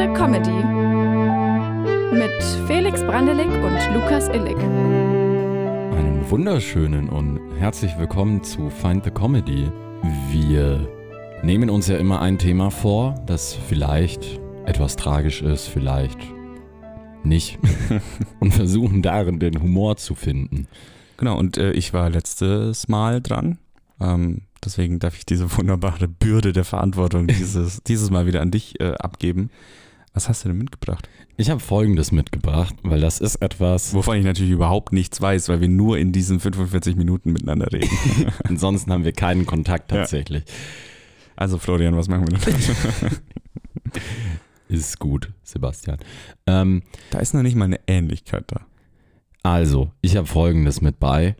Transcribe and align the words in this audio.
the 0.00 0.06
Comedy 0.14 0.64
mit 2.10 2.42
Felix 2.66 3.02
Brandelig 3.02 3.48
und 3.48 3.94
Lukas 3.94 4.28
Illig. 4.28 4.56
Einen 4.56 6.24
wunderschönen 6.30 7.10
und 7.10 7.38
herzlich 7.58 7.98
willkommen 7.98 8.42
zu 8.42 8.70
Find 8.70 9.04
the 9.04 9.10
Comedy. 9.10 9.70
Wir 10.30 10.88
nehmen 11.42 11.68
uns 11.68 11.86
ja 11.86 11.98
immer 11.98 12.22
ein 12.22 12.38
Thema 12.38 12.70
vor, 12.70 13.14
das 13.26 13.52
vielleicht 13.52 14.40
etwas 14.64 14.96
tragisch 14.96 15.42
ist, 15.42 15.66
vielleicht 15.66 16.18
nicht. 17.22 17.58
und 18.40 18.54
versuchen 18.54 19.02
darin 19.02 19.38
den 19.38 19.60
Humor 19.60 19.98
zu 19.98 20.14
finden. 20.14 20.66
Genau, 21.18 21.38
und 21.38 21.58
äh, 21.58 21.72
ich 21.72 21.92
war 21.92 22.08
letztes 22.08 22.88
Mal 22.88 23.20
dran. 23.20 23.58
Ähm, 24.00 24.44
deswegen 24.64 24.98
darf 24.98 25.18
ich 25.18 25.26
diese 25.26 25.54
wunderbare 25.58 26.08
Bürde 26.08 26.54
der 26.54 26.64
Verantwortung 26.64 27.26
dieses, 27.26 27.82
dieses 27.82 28.08
Mal 28.08 28.24
wieder 28.24 28.40
an 28.40 28.50
dich 28.50 28.80
äh, 28.80 28.94
abgeben. 28.94 29.50
Was 30.12 30.28
hast 30.28 30.44
du 30.44 30.48
denn 30.48 30.58
mitgebracht? 30.58 31.08
Ich 31.36 31.50
habe 31.50 31.60
Folgendes 31.60 32.10
mitgebracht, 32.10 32.74
weil 32.82 33.00
das 33.00 33.20
ist 33.20 33.36
etwas. 33.36 33.94
Wovon 33.94 34.16
ich 34.16 34.24
natürlich 34.24 34.50
überhaupt 34.50 34.92
nichts 34.92 35.20
weiß, 35.20 35.48
weil 35.48 35.60
wir 35.60 35.68
nur 35.68 35.98
in 35.98 36.12
diesen 36.12 36.40
45 36.40 36.96
Minuten 36.96 37.32
miteinander 37.32 37.72
reden. 37.72 37.88
Ansonsten 38.44 38.92
haben 38.92 39.04
wir 39.04 39.12
keinen 39.12 39.46
Kontakt 39.46 39.90
tatsächlich. 39.90 40.44
Ja. 40.46 40.54
Also 41.36 41.58
Florian, 41.58 41.96
was 41.96 42.08
machen 42.08 42.26
wir 42.28 42.38
denn? 42.38 43.20
ist 44.68 44.98
gut, 44.98 45.30
Sebastian. 45.42 45.98
Ähm, 46.46 46.82
da 47.10 47.20
ist 47.20 47.32
noch 47.32 47.42
nicht 47.42 47.56
mal 47.56 47.66
eine 47.66 47.80
Ähnlichkeit 47.86 48.44
da. 48.48 48.66
Also, 49.42 49.92
ich 50.02 50.16
habe 50.16 50.26
Folgendes 50.26 50.80
mit 50.80 50.98
bei. 50.98 51.36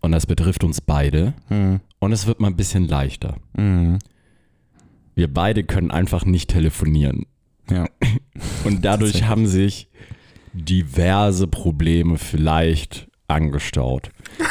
Und 0.00 0.12
das 0.12 0.26
betrifft 0.26 0.64
uns 0.64 0.80
beide. 0.80 1.34
Mhm. 1.48 1.80
Und 1.98 2.12
es 2.12 2.26
wird 2.26 2.40
mal 2.40 2.48
ein 2.48 2.56
bisschen 2.56 2.88
leichter. 2.88 3.36
Mhm. 3.56 3.98
Wir 5.14 5.32
beide 5.32 5.64
können 5.64 5.90
einfach 5.90 6.24
nicht 6.24 6.50
telefonieren. 6.50 7.24
Ja. 7.70 7.86
Und 8.64 8.84
dadurch 8.84 9.24
haben 9.24 9.46
sich 9.46 9.88
diverse 10.52 11.46
Probleme 11.46 12.18
vielleicht 12.18 13.08
angestaut. 13.28 14.10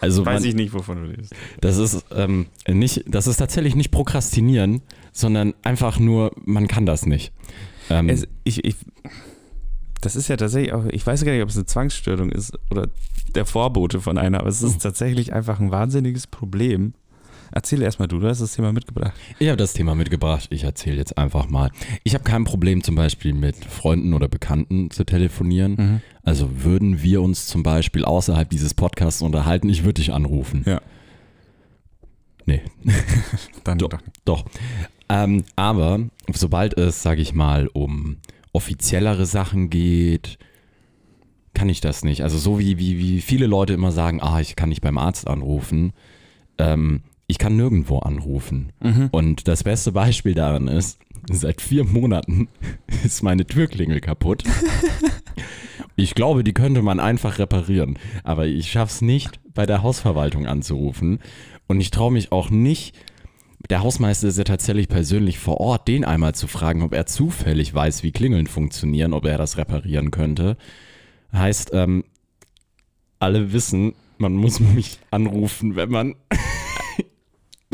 also 0.00 0.24
Weiß 0.24 0.40
man, 0.40 0.48
ich 0.48 0.54
nicht, 0.54 0.72
wovon 0.72 1.02
du 1.02 1.10
redest. 1.10 1.34
Das 1.60 1.76
ist, 1.76 2.04
ähm, 2.14 2.46
nicht, 2.68 3.04
das 3.06 3.26
ist 3.26 3.36
tatsächlich 3.36 3.74
nicht 3.74 3.90
Prokrastinieren, 3.90 4.82
sondern 5.12 5.54
einfach 5.62 5.98
nur, 5.98 6.32
man 6.44 6.68
kann 6.68 6.86
das 6.86 7.06
nicht. 7.06 7.32
Ähm, 7.90 8.08
es, 8.08 8.26
ich, 8.44 8.64
ich, 8.64 8.76
das 10.00 10.16
ist 10.16 10.28
ja 10.28 10.36
tatsächlich 10.36 10.72
auch, 10.72 10.84
ich 10.86 11.06
weiß 11.06 11.24
gar 11.24 11.32
nicht, 11.32 11.42
ob 11.42 11.48
es 11.48 11.56
eine 11.56 11.66
Zwangsstörung 11.66 12.30
ist 12.30 12.58
oder 12.70 12.88
der 13.34 13.46
Vorbote 13.46 14.00
von 14.00 14.16
einer, 14.16 14.40
aber 14.40 14.48
es 14.48 14.62
ist 14.62 14.82
tatsächlich 14.82 15.32
einfach 15.32 15.60
ein 15.60 15.70
wahnsinniges 15.70 16.26
Problem. 16.26 16.94
Erzähl 17.56 17.82
erstmal 17.82 18.08
du, 18.08 18.18
du 18.18 18.28
hast 18.28 18.40
das 18.40 18.56
Thema 18.56 18.72
mitgebracht. 18.72 19.14
Ich 19.38 19.46
habe 19.46 19.56
das 19.56 19.74
Thema 19.74 19.94
mitgebracht, 19.94 20.48
ich 20.50 20.64
erzähle 20.64 20.96
jetzt 20.96 21.16
einfach 21.16 21.48
mal. 21.48 21.70
Ich 22.02 22.14
habe 22.14 22.24
kein 22.24 22.42
Problem 22.42 22.82
zum 22.82 22.96
Beispiel 22.96 23.32
mit 23.32 23.64
Freunden 23.64 24.12
oder 24.12 24.26
Bekannten 24.26 24.90
zu 24.90 25.04
telefonieren. 25.04 25.74
Mhm. 25.76 26.00
Also 26.24 26.64
würden 26.64 27.00
wir 27.00 27.22
uns 27.22 27.46
zum 27.46 27.62
Beispiel 27.62 28.04
außerhalb 28.04 28.50
dieses 28.50 28.74
Podcasts 28.74 29.22
unterhalten, 29.22 29.68
ich 29.68 29.84
würde 29.84 30.00
dich 30.00 30.12
anrufen. 30.12 30.64
Ja. 30.66 30.80
Nee. 32.44 32.60
Dann 33.62 33.78
doch. 33.78 33.90
Doch. 34.24 34.46
Ähm, 35.08 35.44
aber 35.54 36.00
sobald 36.32 36.76
es, 36.76 37.04
sage 37.04 37.22
ich 37.22 37.34
mal, 37.34 37.68
um 37.68 38.16
offiziellere 38.52 39.26
Sachen 39.26 39.70
geht, 39.70 40.38
kann 41.54 41.68
ich 41.68 41.80
das 41.80 42.02
nicht. 42.02 42.24
Also 42.24 42.36
so 42.36 42.58
wie, 42.58 42.78
wie, 42.78 42.98
wie 42.98 43.20
viele 43.20 43.46
Leute 43.46 43.74
immer 43.74 43.92
sagen, 43.92 44.20
ah, 44.20 44.40
ich 44.40 44.56
kann 44.56 44.70
nicht 44.70 44.80
beim 44.80 44.98
Arzt 44.98 45.28
anrufen. 45.28 45.92
Ähm, 46.58 47.04
ich 47.26 47.38
kann 47.38 47.56
nirgendwo 47.56 47.98
anrufen. 47.98 48.72
Mhm. 48.80 49.08
Und 49.12 49.48
das 49.48 49.64
beste 49.64 49.92
Beispiel 49.92 50.34
daran 50.34 50.68
ist, 50.68 50.98
seit 51.30 51.60
vier 51.60 51.84
Monaten 51.84 52.48
ist 53.04 53.22
meine 53.22 53.46
Türklingel 53.46 54.00
kaputt. 54.00 54.44
ich 55.96 56.14
glaube, 56.14 56.44
die 56.44 56.52
könnte 56.52 56.82
man 56.82 57.00
einfach 57.00 57.38
reparieren. 57.38 57.98
Aber 58.24 58.46
ich 58.46 58.70
schaffe 58.70 58.92
es 58.92 59.02
nicht, 59.02 59.40
bei 59.54 59.66
der 59.66 59.82
Hausverwaltung 59.82 60.46
anzurufen. 60.46 61.20
Und 61.66 61.80
ich 61.80 61.90
traue 61.90 62.12
mich 62.12 62.32
auch 62.32 62.50
nicht, 62.50 62.94
der 63.70 63.82
Hausmeister 63.82 64.28
ist 64.28 64.36
ja 64.36 64.44
tatsächlich 64.44 64.88
persönlich 64.88 65.38
vor 65.38 65.58
Ort, 65.58 65.88
den 65.88 66.04
einmal 66.04 66.34
zu 66.34 66.46
fragen, 66.46 66.82
ob 66.82 66.92
er 66.92 67.06
zufällig 67.06 67.72
weiß, 67.72 68.02
wie 68.02 68.12
Klingeln 68.12 68.46
funktionieren, 68.46 69.14
ob 69.14 69.24
er 69.24 69.38
das 69.38 69.56
reparieren 69.56 70.10
könnte. 70.10 70.58
Heißt, 71.32 71.70
ähm, 71.72 72.04
alle 73.18 73.54
wissen, 73.54 73.94
man 74.18 74.34
muss 74.34 74.60
mich 74.60 74.98
anrufen, 75.10 75.76
wenn 75.76 75.90
man 75.90 76.14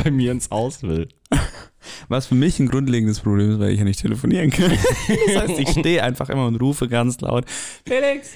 bei 0.02 0.10
mir 0.10 0.32
ins 0.32 0.50
Haus 0.50 0.82
will. 0.82 1.08
Was 2.08 2.26
für 2.26 2.34
mich 2.34 2.58
ein 2.58 2.68
grundlegendes 2.68 3.20
Problem 3.20 3.52
ist, 3.52 3.58
weil 3.60 3.70
ich 3.70 3.78
ja 3.78 3.84
nicht 3.84 4.00
telefonieren 4.00 4.50
kann. 4.50 4.70
Das 5.26 5.42
heißt, 5.42 5.58
ich 5.58 5.70
stehe 5.70 6.02
einfach 6.02 6.28
immer 6.28 6.46
und 6.46 6.56
rufe 6.56 6.88
ganz 6.88 7.20
laut: 7.20 7.44
Felix, 7.86 8.30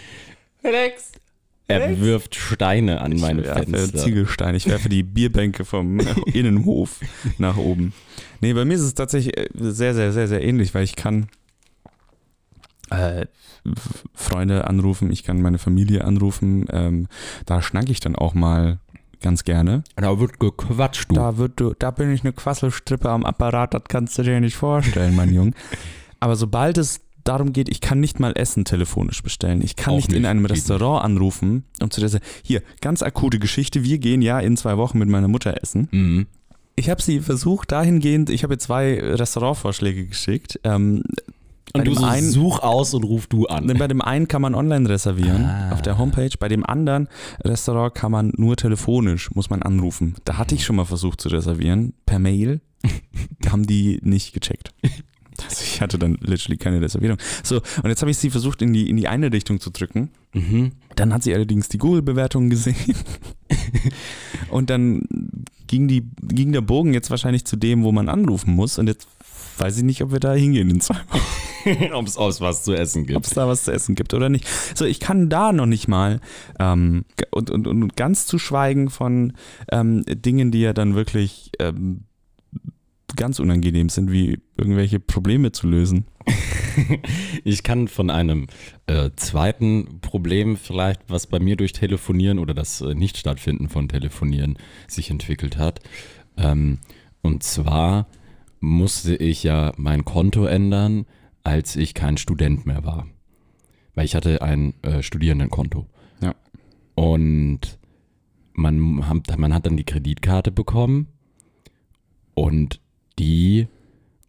Felix, 0.62 1.12
er 1.66 2.00
wirft 2.00 2.34
Steine 2.34 3.00
an 3.00 3.18
meine 3.18 3.40
ich 3.40 3.46
werfe 3.46 3.70
Fenster. 3.70 3.98
Ziegelsteine. 3.98 4.56
Ich 4.56 4.68
werfe 4.68 4.88
die 4.88 5.02
Bierbänke 5.02 5.64
vom 5.64 5.98
Innenhof 6.26 7.00
nach 7.38 7.56
oben. 7.56 7.94
Nee, 8.40 8.52
bei 8.52 8.64
mir 8.64 8.74
ist 8.74 8.82
es 8.82 8.94
tatsächlich 8.94 9.36
äh, 9.36 9.48
sehr, 9.54 9.94
sehr, 9.94 10.12
sehr, 10.12 10.28
sehr 10.28 10.42
ähnlich, 10.42 10.74
weil 10.74 10.84
ich 10.84 10.94
kann 10.94 11.28
äh, 12.90 13.26
Freunde 14.12 14.66
anrufen, 14.66 15.10
ich 15.10 15.24
kann 15.24 15.40
meine 15.40 15.58
Familie 15.58 16.04
anrufen. 16.04 16.66
Ähm, 16.70 17.08
da 17.46 17.62
schnacke 17.62 17.92
ich 17.92 18.00
dann 18.00 18.14
auch 18.14 18.34
mal 18.34 18.78
ganz 19.24 19.42
gerne. 19.42 19.82
Da 19.96 20.20
wird 20.20 20.38
gequatscht, 20.38 21.10
du. 21.10 21.14
Da, 21.14 21.38
wird, 21.38 21.60
da 21.78 21.90
bin 21.90 22.12
ich 22.12 22.22
eine 22.22 22.32
Quasselstrippe 22.32 23.08
am 23.08 23.24
Apparat, 23.24 23.74
das 23.74 23.82
kannst 23.88 24.18
du 24.18 24.22
dir 24.22 24.38
nicht 24.38 24.54
vorstellen, 24.54 25.16
mein 25.16 25.32
Junge. 25.32 25.52
Aber 26.20 26.36
sobald 26.36 26.78
es 26.78 27.00
darum 27.24 27.54
geht, 27.54 27.70
ich 27.70 27.80
kann 27.80 28.00
nicht 28.00 28.20
mal 28.20 28.32
Essen 28.36 28.66
telefonisch 28.66 29.22
bestellen. 29.22 29.62
Ich 29.62 29.76
kann 29.76 29.96
nicht, 29.96 30.10
nicht, 30.10 30.18
in 30.18 30.26
einem 30.26 30.44
Restaurant 30.44 31.04
anrufen 31.04 31.64
und 31.80 31.92
zu 31.92 32.00
der 32.00 32.10
sagen, 32.10 32.24
hier, 32.42 32.62
ganz 32.82 33.02
akute 33.02 33.38
Geschichte, 33.38 33.82
wir 33.82 33.98
gehen 33.98 34.20
ja 34.20 34.38
in 34.40 34.58
zwei 34.58 34.76
Wochen 34.76 34.98
mit 34.98 35.08
meiner 35.08 35.28
Mutter 35.28 35.60
essen. 35.62 35.88
Mhm. 35.90 36.26
Ich 36.76 36.90
habe 36.90 37.00
sie 37.00 37.20
versucht 37.20 37.72
dahingehend, 37.72 38.28
ich 38.28 38.42
habe 38.42 38.54
ihr 38.54 38.58
zwei 38.58 39.00
Restaurantvorschläge 39.00 40.06
geschickt. 40.06 40.60
Ähm, 40.64 41.02
und 41.74 41.86
du 41.86 41.94
so 41.94 42.04
einen, 42.04 42.30
such 42.30 42.60
aus 42.60 42.94
und 42.94 43.04
ruf 43.04 43.26
du 43.26 43.46
an. 43.46 43.66
Bei 43.78 43.88
dem 43.88 44.00
einen 44.00 44.28
kann 44.28 44.40
man 44.40 44.54
online 44.54 44.88
reservieren 44.88 45.44
ah. 45.44 45.72
auf 45.72 45.82
der 45.82 45.98
Homepage, 45.98 46.30
bei 46.38 46.48
dem 46.48 46.64
anderen 46.64 47.08
Restaurant 47.42 47.94
kann 47.94 48.12
man 48.12 48.32
nur 48.36 48.56
telefonisch, 48.56 49.30
muss 49.34 49.50
man 49.50 49.62
anrufen. 49.62 50.14
Da 50.24 50.38
hatte 50.38 50.54
ich 50.54 50.64
schon 50.64 50.76
mal 50.76 50.84
versucht 50.84 51.20
zu 51.20 51.28
reservieren, 51.28 51.94
per 52.06 52.18
Mail. 52.18 52.60
haben 53.48 53.66
die 53.66 53.98
nicht 54.02 54.34
gecheckt. 54.34 54.70
Ich 55.50 55.80
hatte 55.80 55.98
dann 55.98 56.16
literally 56.20 56.56
keine 56.56 56.80
Reservierung. 56.80 57.18
So, 57.42 57.56
und 57.82 57.88
jetzt 57.88 58.02
habe 58.02 58.10
ich 58.10 58.18
sie 58.18 58.30
versucht, 58.30 58.62
in 58.62 58.72
die, 58.72 58.88
in 58.88 58.96
die 58.96 59.08
eine 59.08 59.32
Richtung 59.32 59.58
zu 59.58 59.70
drücken. 59.70 60.10
Mhm. 60.32 60.72
Dann 60.94 61.12
hat 61.12 61.24
sie 61.24 61.34
allerdings 61.34 61.68
die 61.68 61.78
Google-Bewertungen 61.78 62.50
gesehen. 62.50 62.94
und 64.50 64.70
dann 64.70 65.02
ging, 65.66 65.88
die, 65.88 66.08
ging 66.22 66.52
der 66.52 66.60
Bogen 66.60 66.94
jetzt 66.94 67.10
wahrscheinlich 67.10 67.44
zu 67.44 67.56
dem, 67.56 67.82
wo 67.82 67.90
man 67.90 68.08
anrufen 68.08 68.54
muss. 68.54 68.78
Und 68.78 68.86
jetzt 68.86 69.08
weiß 69.58 69.78
ich 69.78 69.84
nicht, 69.84 70.02
ob 70.02 70.12
wir 70.12 70.20
da 70.20 70.32
hingehen 70.32 70.70
in 70.70 70.80
zwei 70.80 71.00
Wochen. 71.10 71.44
ob 71.92 72.06
es 72.06 72.40
was 72.40 72.64
zu 72.64 72.74
essen 72.74 73.06
gibt. 73.06 73.16
Ob 73.16 73.24
es 73.24 73.30
da 73.30 73.48
was 73.48 73.64
zu 73.64 73.72
essen 73.72 73.94
gibt 73.94 74.14
oder 74.14 74.28
nicht. 74.28 74.46
So, 74.74 74.84
ich 74.84 75.00
kann 75.00 75.28
da 75.28 75.52
noch 75.52 75.66
nicht 75.66 75.88
mal 75.88 76.20
ähm, 76.58 77.04
und, 77.30 77.50
und, 77.50 77.66
und 77.66 77.96
ganz 77.96 78.26
zu 78.26 78.38
schweigen 78.38 78.90
von 78.90 79.32
ähm, 79.70 80.04
Dingen, 80.06 80.50
die 80.50 80.60
ja 80.60 80.72
dann 80.72 80.94
wirklich 80.94 81.52
ähm, 81.58 82.04
ganz 83.16 83.38
unangenehm 83.38 83.88
sind, 83.88 84.10
wie 84.10 84.40
irgendwelche 84.56 85.00
Probleme 85.00 85.52
zu 85.52 85.68
lösen. 85.68 86.06
ich 87.44 87.62
kann 87.62 87.88
von 87.88 88.10
einem 88.10 88.46
äh, 88.86 89.10
zweiten 89.16 90.00
Problem 90.00 90.56
vielleicht, 90.56 91.02
was 91.08 91.26
bei 91.26 91.38
mir 91.38 91.56
durch 91.56 91.72
Telefonieren 91.72 92.38
oder 92.38 92.54
das 92.54 92.80
äh, 92.80 92.94
Nicht-Stattfinden 92.94 93.68
von 93.68 93.88
Telefonieren 93.88 94.58
sich 94.88 95.10
entwickelt 95.10 95.58
hat. 95.58 95.80
Ähm, 96.36 96.78
und 97.22 97.42
zwar 97.42 98.06
musste 98.64 99.14
ich 99.14 99.42
ja 99.42 99.72
mein 99.76 100.04
Konto 100.04 100.46
ändern, 100.46 101.06
als 101.42 101.76
ich 101.76 101.94
kein 101.94 102.16
Student 102.16 102.66
mehr 102.66 102.84
war. 102.84 103.06
Weil 103.94 104.06
ich 104.06 104.14
hatte 104.14 104.42
ein 104.42 104.74
äh, 104.82 105.02
Studierendenkonto. 105.02 105.86
Ja. 106.20 106.34
Und 106.94 107.78
man, 108.54 108.78
man 108.78 109.54
hat 109.54 109.66
dann 109.66 109.76
die 109.76 109.84
Kreditkarte 109.84 110.50
bekommen 110.50 111.08
und 112.34 112.80
die 113.18 113.68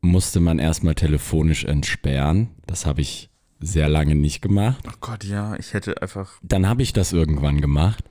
musste 0.02 0.40
man 0.40 0.60
erstmal 0.60 0.96
telefonisch 0.96 1.64
entsperren. 1.64 2.50
Das 2.68 2.86
habe 2.86 3.02
ich 3.02 3.30
sehr 3.60 3.90
lange 3.90 4.16
nicht 4.16 4.42
gemacht. 4.42 4.84
Oh 4.88 4.98
Gott, 5.00 5.24
ja, 5.24 5.56
ich 5.58 5.74
hätte 5.74 6.02
einfach. 6.02 6.40
Dann 6.44 6.68
habe 6.68 6.84
ich 6.84 6.94
das 6.94 7.14
irgendwann 7.14 7.62
gemacht. 7.62 8.04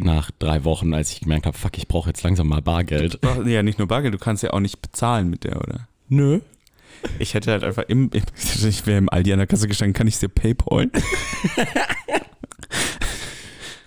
Nach 0.00 0.30
drei 0.30 0.62
Wochen, 0.62 0.94
als 0.94 1.10
ich 1.10 1.22
gemerkt 1.22 1.44
habe, 1.44 1.58
fuck, 1.58 1.76
ich 1.76 1.88
brauche 1.88 2.08
jetzt 2.08 2.22
langsam 2.22 2.46
mal 2.46 2.62
Bargeld. 2.62 3.18
Ja, 3.44 3.64
nicht 3.64 3.80
nur 3.80 3.88
Bargeld, 3.88 4.14
du 4.14 4.18
kannst 4.18 4.44
ja 4.44 4.52
auch 4.52 4.60
nicht 4.60 4.80
bezahlen 4.80 5.28
mit 5.28 5.42
der, 5.42 5.56
oder? 5.56 5.88
Nö. 6.08 6.40
Ich 7.18 7.34
hätte 7.34 7.50
halt 7.50 7.64
einfach 7.64 7.82
im, 7.88 8.08
ich 8.12 8.86
wäre 8.86 8.98
im 8.98 9.08
Aldi 9.08 9.32
an 9.32 9.38
der 9.38 9.48
Kasse 9.48 9.66
gestanden, 9.66 9.94
kann 9.94 10.06
ich 10.06 10.18
dir 10.18 10.28
Paypal? 10.28 10.90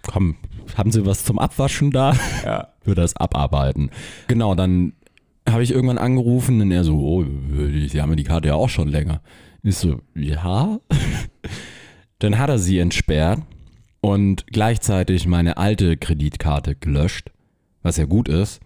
Komm, 0.02 0.36
haben 0.76 0.92
Sie 0.92 1.06
was 1.06 1.24
zum 1.24 1.40
Abwaschen 1.40 1.92
da? 1.92 2.14
Ja. 2.44 2.68
Würde 2.84 3.02
das 3.02 3.16
abarbeiten. 3.16 3.90
Genau, 4.28 4.54
dann 4.54 4.92
habe 5.48 5.64
ich 5.64 5.72
irgendwann 5.72 5.98
angerufen 5.98 6.60
und 6.60 6.72
er 6.72 6.84
so, 6.84 7.00
oh, 7.00 7.26
Sie 7.88 8.02
haben 8.02 8.10
ja 8.10 8.16
die 8.18 8.24
Karte 8.26 8.50
ja 8.50 8.56
auch 8.56 8.70
schon 8.70 8.90
länger. 8.90 9.22
Ich 9.64 9.78
so, 9.78 10.02
ja. 10.14 10.78
Dann 12.20 12.38
hat 12.38 12.50
er 12.50 12.60
sie 12.60 12.80
entsperrt 12.80 13.40
und 14.02 14.48
gleichzeitig 14.48 15.28
meine 15.28 15.58
alte 15.58 15.98
Kreditkarte 15.98 16.76
gelöscht, 16.76 17.32
was 17.84 17.98
ja 17.98 18.06
gut 18.06 18.28
ist. 18.28 18.60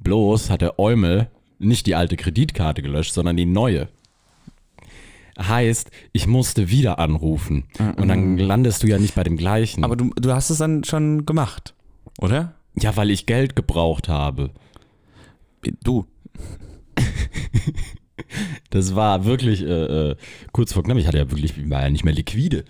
Bloß 0.00 0.50
hat 0.50 0.62
der 0.62 0.78
Eumel 0.78 1.28
nicht 1.58 1.86
die 1.86 1.94
alte 1.94 2.16
Kreditkarte 2.16 2.82
gelöscht, 2.82 3.12
sondern 3.12 3.36
die 3.36 3.46
neue. 3.46 3.88
Heißt, 5.38 5.90
ich 6.12 6.26
musste 6.26 6.70
wieder 6.70 6.98
anrufen. 6.98 7.64
Und 7.96 8.08
dann 8.08 8.38
landest 8.38 8.82
du 8.82 8.86
ja 8.86 8.98
nicht 8.98 9.14
bei 9.14 9.22
dem 9.22 9.36
gleichen. 9.36 9.84
Aber 9.84 9.96
du, 9.96 10.10
du 10.14 10.32
hast 10.32 10.48
es 10.50 10.58
dann 10.58 10.84
schon 10.84 11.26
gemacht, 11.26 11.74
oder? 12.18 12.54
ja, 12.78 12.96
weil 12.96 13.10
ich 13.10 13.26
Geld 13.26 13.56
gebraucht 13.56 14.08
habe. 14.08 14.50
Du. 15.82 16.06
Das 18.70 18.96
war 18.96 19.24
wirklich 19.24 19.62
äh, 19.62 20.10
äh, 20.10 20.16
kurz 20.52 20.72
vor 20.72 20.82
knapp. 20.82 20.96
Ich 20.96 21.06
hatte 21.06 21.18
ja 21.18 21.30
wirklich, 21.30 21.70
war 21.70 21.82
ja 21.82 21.90
nicht 21.90 22.04
mehr 22.04 22.14
liquide. 22.14 22.64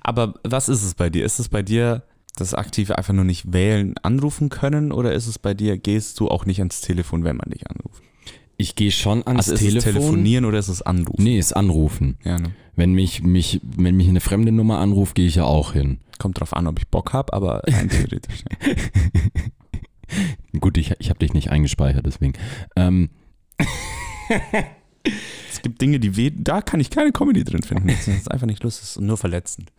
Aber 0.00 0.34
was 0.44 0.68
ist 0.68 0.84
es 0.84 0.94
bei 0.94 1.10
dir? 1.10 1.24
Ist 1.24 1.38
es 1.38 1.48
bei 1.48 1.62
dir 1.62 2.02
das 2.36 2.54
aktive 2.54 2.98
einfach 2.98 3.14
nur 3.14 3.24
nicht 3.24 3.52
wählen, 3.52 3.94
anrufen 4.02 4.48
können 4.48 4.92
oder 4.92 5.12
ist 5.12 5.26
es 5.26 5.38
bei 5.38 5.54
dir, 5.54 5.76
gehst 5.76 6.20
du 6.20 6.28
auch 6.28 6.46
nicht 6.46 6.60
ans 6.60 6.80
Telefon, 6.80 7.24
wenn 7.24 7.36
man 7.36 7.50
dich 7.50 7.68
anruft? 7.68 8.02
Ich 8.56 8.74
gehe 8.74 8.90
schon 8.90 9.24
ans 9.26 9.48
Also 9.48 9.54
ist 9.54 9.60
Telefon. 9.60 9.78
es 9.78 9.84
telefonieren 9.84 10.44
oder 10.44 10.58
ist 10.58 10.68
es 10.68 10.82
anrufen? 10.82 11.22
Nee, 11.22 11.38
ist 11.38 11.52
anrufen. 11.52 12.18
Ja, 12.24 12.38
ne? 12.38 12.52
Wenn 12.74 12.92
mich, 12.92 13.22
mich, 13.22 13.60
wenn 13.62 13.96
mich 13.96 14.08
eine 14.08 14.20
fremde 14.20 14.52
Nummer 14.52 14.78
anruft, 14.78 15.14
gehe 15.14 15.26
ich 15.26 15.36
ja 15.36 15.44
auch 15.44 15.72
hin. 15.72 15.98
Kommt 16.18 16.40
drauf 16.40 16.54
an, 16.54 16.66
ob 16.66 16.78
ich 16.78 16.88
Bock 16.88 17.12
habe, 17.12 17.32
aber 17.32 17.62
rein 17.66 17.88
theoretisch. 17.90 18.44
Ja. 18.50 20.60
Gut, 20.60 20.78
ich, 20.78 20.92
ich 20.98 21.10
habe 21.10 21.18
dich 21.18 21.34
nicht 21.34 21.50
eingespeichert, 21.50 22.06
deswegen. 22.06 22.32
Ähm, 22.76 23.10
Es 25.52 25.62
gibt 25.62 25.80
Dinge, 25.80 25.98
die 25.98 26.16
weh, 26.16 26.30
da 26.34 26.60
kann 26.62 26.78
ich 26.80 26.90
keine 26.90 27.10
Comedy 27.12 27.42
drin 27.44 27.62
finden. 27.62 27.88
Das 27.88 28.06
ist 28.06 28.30
einfach 28.30 28.46
nicht 28.46 28.62
lustig, 28.62 28.82
das 28.82 28.90
ist 28.96 29.00
nur 29.00 29.16
verletzend. 29.16 29.72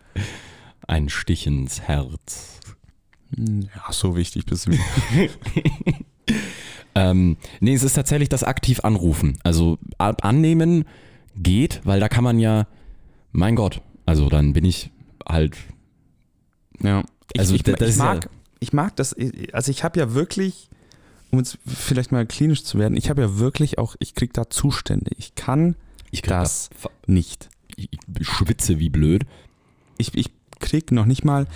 ein 0.87 1.07
Stich 1.09 1.47
ins 1.47 1.81
Herz. 1.81 2.59
Hm, 3.35 3.69
Ja, 3.75 3.91
so 3.93 4.15
wichtig 4.15 4.45
bist 4.45 4.67
du. 4.67 4.71
Ähm, 6.95 7.37
nee, 7.59 7.73
es 7.73 7.83
ist 7.83 7.93
tatsächlich 7.93 8.29
das 8.29 8.43
aktiv 8.43 8.79
anrufen. 8.83 9.37
Also 9.43 9.77
annehmen 9.97 10.85
geht, 11.35 11.81
weil 11.85 11.99
da 11.99 12.09
kann 12.09 12.23
man 12.23 12.39
ja, 12.39 12.67
mein 13.31 13.55
Gott, 13.55 13.81
also 14.05 14.27
dann 14.27 14.53
bin 14.53 14.65
ich 14.65 14.91
halt, 15.27 15.55
Ja. 16.81 17.03
Ich, 17.33 17.39
Also 17.39 17.53
ich, 17.53 17.61
das 17.63 17.75
ich, 17.79 17.87
ist 17.89 17.97
ja- 17.99 18.03
mag, 18.05 18.29
ich 18.59 18.73
mag 18.73 18.95
das, 18.95 19.15
also 19.53 19.69
ich 19.71 19.83
habe 19.83 19.99
ja 19.99 20.13
wirklich, 20.13 20.69
um 21.31 21.39
jetzt 21.39 21.57
vielleicht 21.65 22.11
mal 22.11 22.25
klinisch 22.25 22.63
zu 22.63 22.77
werden, 22.79 22.97
ich 22.97 23.09
habe 23.09 23.21
ja 23.21 23.37
wirklich 23.37 23.77
auch, 23.77 23.95
ich 23.99 24.15
krieg 24.15 24.33
da 24.33 24.49
Zustände. 24.49 25.11
Ich 25.17 25.35
kann 25.35 25.75
ich 26.11 26.21
Das- 26.21 26.69
da- 26.81 26.89
nicht. 27.07 27.49
ich, 27.75 27.89
ich 28.19 28.27
schwitze 28.27 28.79
wie 28.79 28.89
blöd. 28.89 29.25
Ich, 29.97 30.15
ich 30.15 30.31
krieg 30.59 30.91
noch 30.91 31.05
nicht 31.05 31.23
mal, 31.23 31.47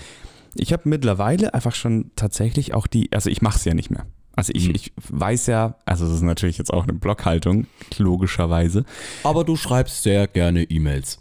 ich 0.55 0.71
habe 0.73 0.87
mittlerweile 0.89 1.53
einfach 1.53 1.73
schon 1.75 2.11
tatsächlich 2.15 2.73
auch 2.73 2.87
die, 2.87 3.11
also 3.11 3.29
ich 3.29 3.41
mache 3.41 3.57
es 3.57 3.65
ja 3.65 3.73
nicht 3.73 3.89
mehr. 3.89 4.05
Also 4.35 4.51
ich, 4.55 4.67
Mhm. 4.69 4.75
ich 4.75 4.93
weiß 5.09 5.47
ja, 5.47 5.75
also 5.85 6.05
das 6.05 6.15
ist 6.15 6.21
natürlich 6.21 6.57
jetzt 6.57 6.73
auch 6.73 6.83
eine 6.83 6.93
Blockhaltung, 6.93 7.67
logischerweise. 7.97 8.83
Aber 9.23 9.43
du 9.43 9.55
schreibst 9.55 10.03
sehr 10.03 10.27
gerne 10.27 10.63
E-Mails. 10.63 11.19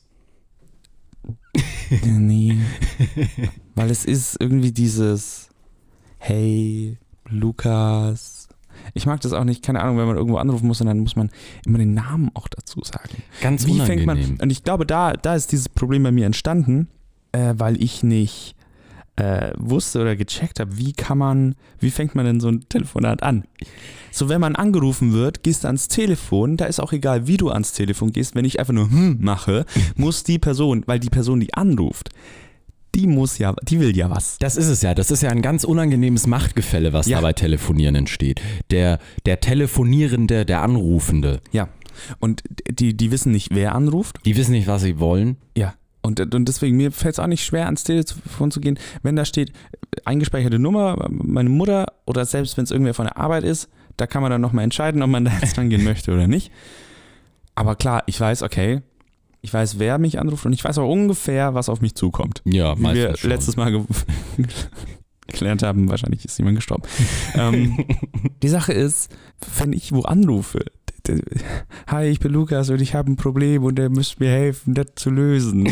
Nee. 2.05 2.59
Weil 3.75 3.91
es 3.91 4.05
ist 4.05 4.37
irgendwie 4.41 4.73
dieses 4.73 5.49
Hey, 6.19 6.99
Lukas. 7.29 8.42
Ich 8.95 9.07
mag 9.07 9.21
das 9.21 9.33
auch 9.33 9.45
nicht, 9.45 9.63
keine 9.63 9.81
Ahnung, 9.81 9.99
wenn 9.99 10.07
man 10.07 10.17
irgendwo 10.17 10.39
anrufen 10.39 10.67
muss 10.67 10.81
und 10.81 10.87
dann 10.87 11.01
muss 11.01 11.17
man 11.17 11.31
immer 11.67 11.79
den 11.79 11.95
Namen 11.95 12.31
auch 12.35 12.49
dazu 12.49 12.81
sagen. 12.83 13.23
Ganz 13.41 13.67
Wie 13.67 13.73
unangenehm. 13.73 14.07
fängt 14.07 14.07
man, 14.07 14.41
und 14.41 14.51
ich 14.51 14.65
glaube, 14.65 14.87
da, 14.87 15.13
da 15.13 15.35
ist 15.35 15.53
dieses 15.53 15.69
Problem 15.69 16.03
bei 16.03 16.13
mir 16.13 16.27
entstanden, 16.27 16.89
äh, 17.33 17.55
weil 17.57 17.83
ich 17.83 18.03
nicht 18.03 18.55
äh, 19.17 19.53
wusste 19.59 20.01
oder 20.01 20.17
gecheckt 20.17 20.61
habe, 20.61 20.77
wie 20.79 20.93
kann 20.93 21.19
man, 21.19 21.55
wie 21.79 21.91
fängt 21.91 22.15
man 22.15 22.25
denn 22.25 22.41
so 22.41 22.49
ein 22.49 22.69
Telefonat 22.69 23.23
an? 23.23 23.45
So, 24.11 24.29
wenn 24.29 24.41
man 24.41 24.57
angerufen 24.57 25.13
wird, 25.13 25.43
gehst 25.43 25.65
du 25.65 25.69
ans 25.69 25.89
Telefon, 25.89 26.57
da 26.57 26.67
ist 26.67 26.81
auch 26.81 26.93
egal, 26.93 27.27
wie 27.27 27.37
du 27.37 27.51
ans 27.51 27.73
Telefon 27.73 28.13
gehst, 28.13 28.35
wenn 28.35 28.45
ich 28.45 28.59
einfach 28.59 28.75
nur 28.75 28.91
hm 28.91 29.19
mache, 29.21 29.65
muss 29.97 30.25
die 30.25 30.39
Person, 30.39 30.83
weil 30.87 30.99
die 30.99 31.11
Person, 31.11 31.41
die 31.41 31.55
anruft, 31.55 32.11
die 32.95 33.07
muss 33.07 33.39
ja, 33.39 33.55
die 33.63 33.81
will 33.81 33.97
ja 33.97 34.11
was. 34.11 34.37
Das 34.39 34.57
ist 34.57 34.69
es 34.69 34.83
ja. 34.83 34.95
Das 34.95 35.11
ist 35.11 35.23
ja 35.23 35.31
ein 35.31 35.43
ganz 35.43 35.65
unangenehmes 35.65 36.27
Machtgefälle, 36.27 36.93
was 36.93 37.07
Ja. 37.07 37.19
da 37.19 37.23
bei 37.23 37.33
Telefonieren 37.33 37.95
entsteht. 37.95 38.41
Der, 38.71 38.99
der 39.27 39.41
Telefonierende, 39.41 40.45
der 40.45 40.63
Anrufende, 40.63 41.41
Ja. 41.53 41.69
Und 42.21 42.43
die, 42.71 42.97
die 42.97 43.11
wissen 43.11 43.33
nicht, 43.33 43.49
wer 43.53 43.75
anruft. 43.75 44.17
die 44.25 44.35
wissen 44.37 44.53
nicht, 44.53 44.67
was 44.67 44.81
sie 44.83 44.99
wollen. 44.99 45.37
Ja. 45.57 45.75
Und, 46.01 46.35
und 46.35 46.49
deswegen, 46.49 46.77
mir 46.77 46.91
fällt 46.91 47.15
es 47.15 47.19
auch 47.21 47.27
nicht 47.27 47.45
schwer, 47.45 47.67
ans 47.67 47.85
Telefon 47.85 48.51
zu 48.51 48.61
gehen, 48.61 48.79
wenn 49.03 49.15
da 49.15 49.25
steht, 49.25 49.51
äh, 49.51 50.01
eingespeicherte 50.07 50.59
Nummer, 50.59 51.07
meine 51.11 51.51
Mutter 51.51 51.93
oder 52.07 52.25
selbst 52.25 52.57
wenn 52.57 52.65
es 52.65 52.71
irgendwer 52.71 52.95
von 52.95 53.05
der 53.05 53.19
Arbeit 53.19 53.45
ist, 53.45 53.69
da 53.99 54.07
kann 54.07 54.23
man 54.23 54.31
dann 54.31 54.41
nochmal 54.41 54.65
entscheiden, 54.65 55.03
ob 55.03 55.11
man 55.11 55.25
da 55.27 55.33
jetzt 55.41 55.57
dran 55.57 55.69
gehen 55.71 55.85
möchte 55.85 56.13
oder 56.13 56.27
nicht. 56.27 56.51
Aber 57.55 57.77
klar, 57.77 58.03
ich 58.07 58.19
weiß, 58.19 58.43
okay, 58.43 58.81
ich 59.43 59.53
weiß, 59.53 59.79
wer 59.79 59.99
mich 59.99 60.19
anruft 60.19 60.47
und 60.47 60.53
ich 60.53 60.65
weiß 60.65 60.79
auch 60.79 60.89
ungefähr, 60.89 61.55
was 61.55 61.69
auf 61.69 61.81
mich 61.81 61.95
zukommt. 61.95 62.43
Ja, 62.45 62.79
Wie 62.79 62.95
wir 62.95 63.17
schon. 63.17 63.31
letztes 63.31 63.57
Mal 63.57 63.73
ge 63.73 63.83
gelernt 65.27 65.63
haben, 65.63 65.89
wahrscheinlich 65.89 66.25
ist 66.25 66.39
jemand 66.39 66.57
gestorben. 66.57 66.85
ähm, 67.35 67.85
die 68.43 68.49
Sache 68.49 68.73
ist, 68.73 69.11
wenn 69.59 69.73
ich 69.73 69.93
wo 69.93 70.03
anrufe, 70.03 70.65
hi, 71.89 72.05
ich 72.07 72.21
bin 72.21 72.33
Lukas 72.33 72.71
und 72.71 72.81
ich 72.81 72.95
habe 72.95 73.11
ein 73.11 73.17
Problem 73.17 73.65
und 73.65 73.79
ihr 73.79 73.91
müsst 73.91 74.21
mir 74.21 74.31
helfen, 74.31 74.75
das 74.75 74.87
zu 74.95 75.11
lösen. 75.11 75.69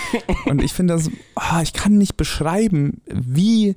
und 0.46 0.62
ich 0.62 0.72
finde 0.72 0.94
das, 0.94 1.10
ah, 1.36 1.62
ich 1.62 1.72
kann 1.72 1.96
nicht 1.96 2.16
beschreiben, 2.16 3.00
wie 3.06 3.74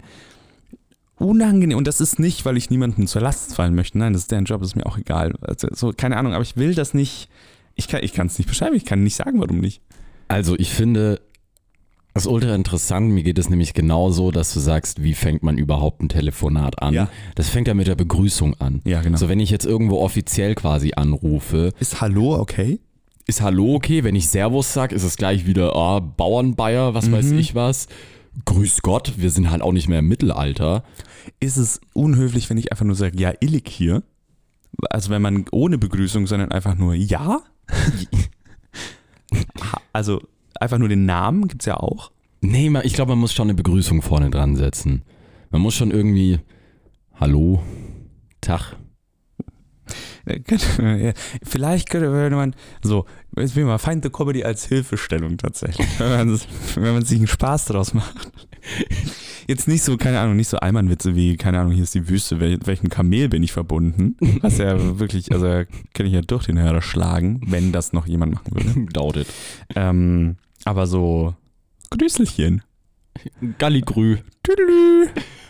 unangenehm, 1.15 1.77
und 1.77 1.87
das 1.87 2.01
ist 2.01 2.19
nicht, 2.19 2.45
weil 2.45 2.57
ich 2.57 2.69
niemandem 2.69 3.07
zur 3.07 3.21
Last 3.21 3.55
fallen 3.55 3.75
möchte, 3.75 3.97
nein, 3.97 4.13
das 4.13 4.23
ist 4.23 4.31
deren 4.31 4.45
Job, 4.45 4.59
das 4.61 4.71
ist 4.71 4.75
mir 4.75 4.85
auch 4.85 4.97
egal. 4.97 5.33
Also, 5.41 5.69
so, 5.71 5.93
keine 5.95 6.17
Ahnung, 6.17 6.33
aber 6.33 6.43
ich 6.43 6.57
will 6.57 6.75
das 6.75 6.93
nicht, 6.93 7.29
ich 7.77 8.13
kann 8.13 8.27
es 8.27 8.37
nicht 8.37 8.47
beschreiben, 8.47 8.75
ich 8.75 8.85
kann 8.85 9.03
nicht 9.03 9.15
sagen, 9.15 9.39
warum 9.39 9.59
nicht. 9.59 9.81
Also 10.27 10.55
ich 10.57 10.71
finde 10.71 11.21
das 12.13 12.23
ist 12.25 12.31
ultra 12.31 12.55
interessant. 12.55 13.11
Mir 13.11 13.21
geht 13.21 13.37
es 13.37 13.47
nämlich 13.51 13.75
genauso, 13.75 14.31
dass 14.31 14.51
du 14.51 14.59
sagst, 14.59 15.03
wie 15.03 15.13
fängt 15.13 15.43
man 15.43 15.59
überhaupt 15.59 16.01
ein 16.01 16.09
Telefonat 16.09 16.81
an? 16.81 16.95
Ja. 16.95 17.09
Das 17.35 17.47
fängt 17.49 17.67
ja 17.67 17.75
mit 17.75 17.85
der 17.85 17.93
Begrüßung 17.93 18.59
an. 18.59 18.81
Ja, 18.85 19.03
genau. 19.03 19.17
So, 19.19 19.29
wenn 19.29 19.39
ich 19.39 19.51
jetzt 19.51 19.67
irgendwo 19.67 19.99
offiziell 19.99 20.55
quasi 20.55 20.93
anrufe, 20.95 21.73
ist 21.79 22.01
Hallo 22.01 22.35
okay? 22.39 22.79
ist 23.27 23.41
Hallo 23.41 23.75
okay. 23.75 24.03
Wenn 24.03 24.15
ich 24.15 24.29
Servus 24.29 24.73
sag, 24.73 24.93
ist 24.93 25.03
es 25.03 25.15
gleich 25.15 25.45
wieder 25.45 25.75
ah, 25.75 25.99
Bauernbayer, 25.99 26.95
was 26.95 27.11
weiß 27.11 27.27
Mhm. 27.27 27.37
ich 27.37 27.53
was. 27.53 27.87
Grüß 28.45 28.81
Gott, 28.81 29.13
wir 29.17 29.29
sind 29.29 29.51
halt 29.51 29.61
auch 29.61 29.73
nicht 29.73 29.87
mehr 29.87 29.99
im 29.99 30.07
Mittelalter. 30.07 30.83
ist 31.39 31.57
es 31.57 31.81
unhöflich, 31.93 32.49
wenn 32.49 32.57
ich 32.57 32.71
einfach 32.71 32.85
nur 32.85 32.95
sage, 32.95 33.19
ja, 33.19 33.31
illig 33.41 33.67
hier? 33.67 34.01
Also 34.89 35.11
wenn 35.11 35.21
man 35.21 35.45
ohne 35.51 35.77
Begrüßung, 35.77 36.25
sondern 36.25 36.51
einfach 36.51 36.75
nur 36.75 36.95
ja? 36.95 37.41
Also 39.93 40.21
einfach 40.59 40.77
nur 40.77 40.89
den 40.89 41.05
Namen 41.05 41.47
gibt 41.47 41.63
es 41.63 41.65
ja 41.65 41.77
auch. 41.77 42.11
Nee, 42.41 42.71
ich 42.83 42.93
glaube, 42.93 43.13
man 43.13 43.19
muss 43.19 43.33
schon 43.33 43.47
eine 43.47 43.55
Begrüßung 43.55 44.03
vorne 44.03 44.29
dran 44.29 44.55
setzen. 44.55 45.01
Man 45.49 45.61
muss 45.61 45.73
schon 45.73 45.89
irgendwie 45.89 46.39
Hallo, 47.19 47.63
Tag. 48.41 48.75
Vielleicht 51.43 51.89
könnte 51.89 52.09
man 52.09 52.55
so, 52.81 53.05
jetzt 53.37 53.55
will 53.55 53.63
ich 53.63 53.67
mal 53.67 53.77
Find 53.77 54.03
the 54.03 54.09
Comedy 54.09 54.43
als 54.43 54.65
Hilfestellung 54.65 55.37
tatsächlich, 55.37 55.87
wenn 55.99 56.09
man, 56.09 56.41
wenn 56.75 56.93
man 56.93 57.05
sich 57.05 57.17
einen 57.17 57.27
Spaß 57.27 57.65
draus 57.65 57.93
macht. 57.93 58.31
Jetzt 59.47 59.67
nicht 59.67 59.83
so, 59.83 59.95
keine 59.95 60.19
Ahnung, 60.19 60.35
nicht 60.35 60.49
so 60.49 60.57
Allmannwitze 60.57 61.15
wie, 61.15 61.37
keine 61.37 61.59
Ahnung, 61.59 61.71
hier 61.71 61.83
ist 61.83 61.95
die 61.95 62.09
Wüste, 62.09 62.39
wel, 62.41 62.59
welchem 62.65 62.89
Kamel 62.89 63.29
bin 63.29 63.43
ich 63.43 63.53
verbunden? 63.53 64.17
Was 64.41 64.57
ja 64.57 64.99
wirklich, 64.99 65.31
also 65.31 65.63
kann 65.93 66.05
ich 66.05 66.13
ja 66.13 66.21
durch 66.21 66.45
den 66.45 66.59
Hörer 66.59 66.81
schlagen, 66.81 67.41
wenn 67.47 67.71
das 67.71 67.93
noch 67.93 68.07
jemand 68.07 68.33
machen 68.33 68.53
würde. 68.53 68.91
Daudet. 68.93 69.27
Ähm, 69.75 70.35
aber 70.65 70.85
so 70.85 71.33
Grüßelchen. 71.91 72.61
Galligrü. 73.57 74.17
Tüdelü. 74.47 75.07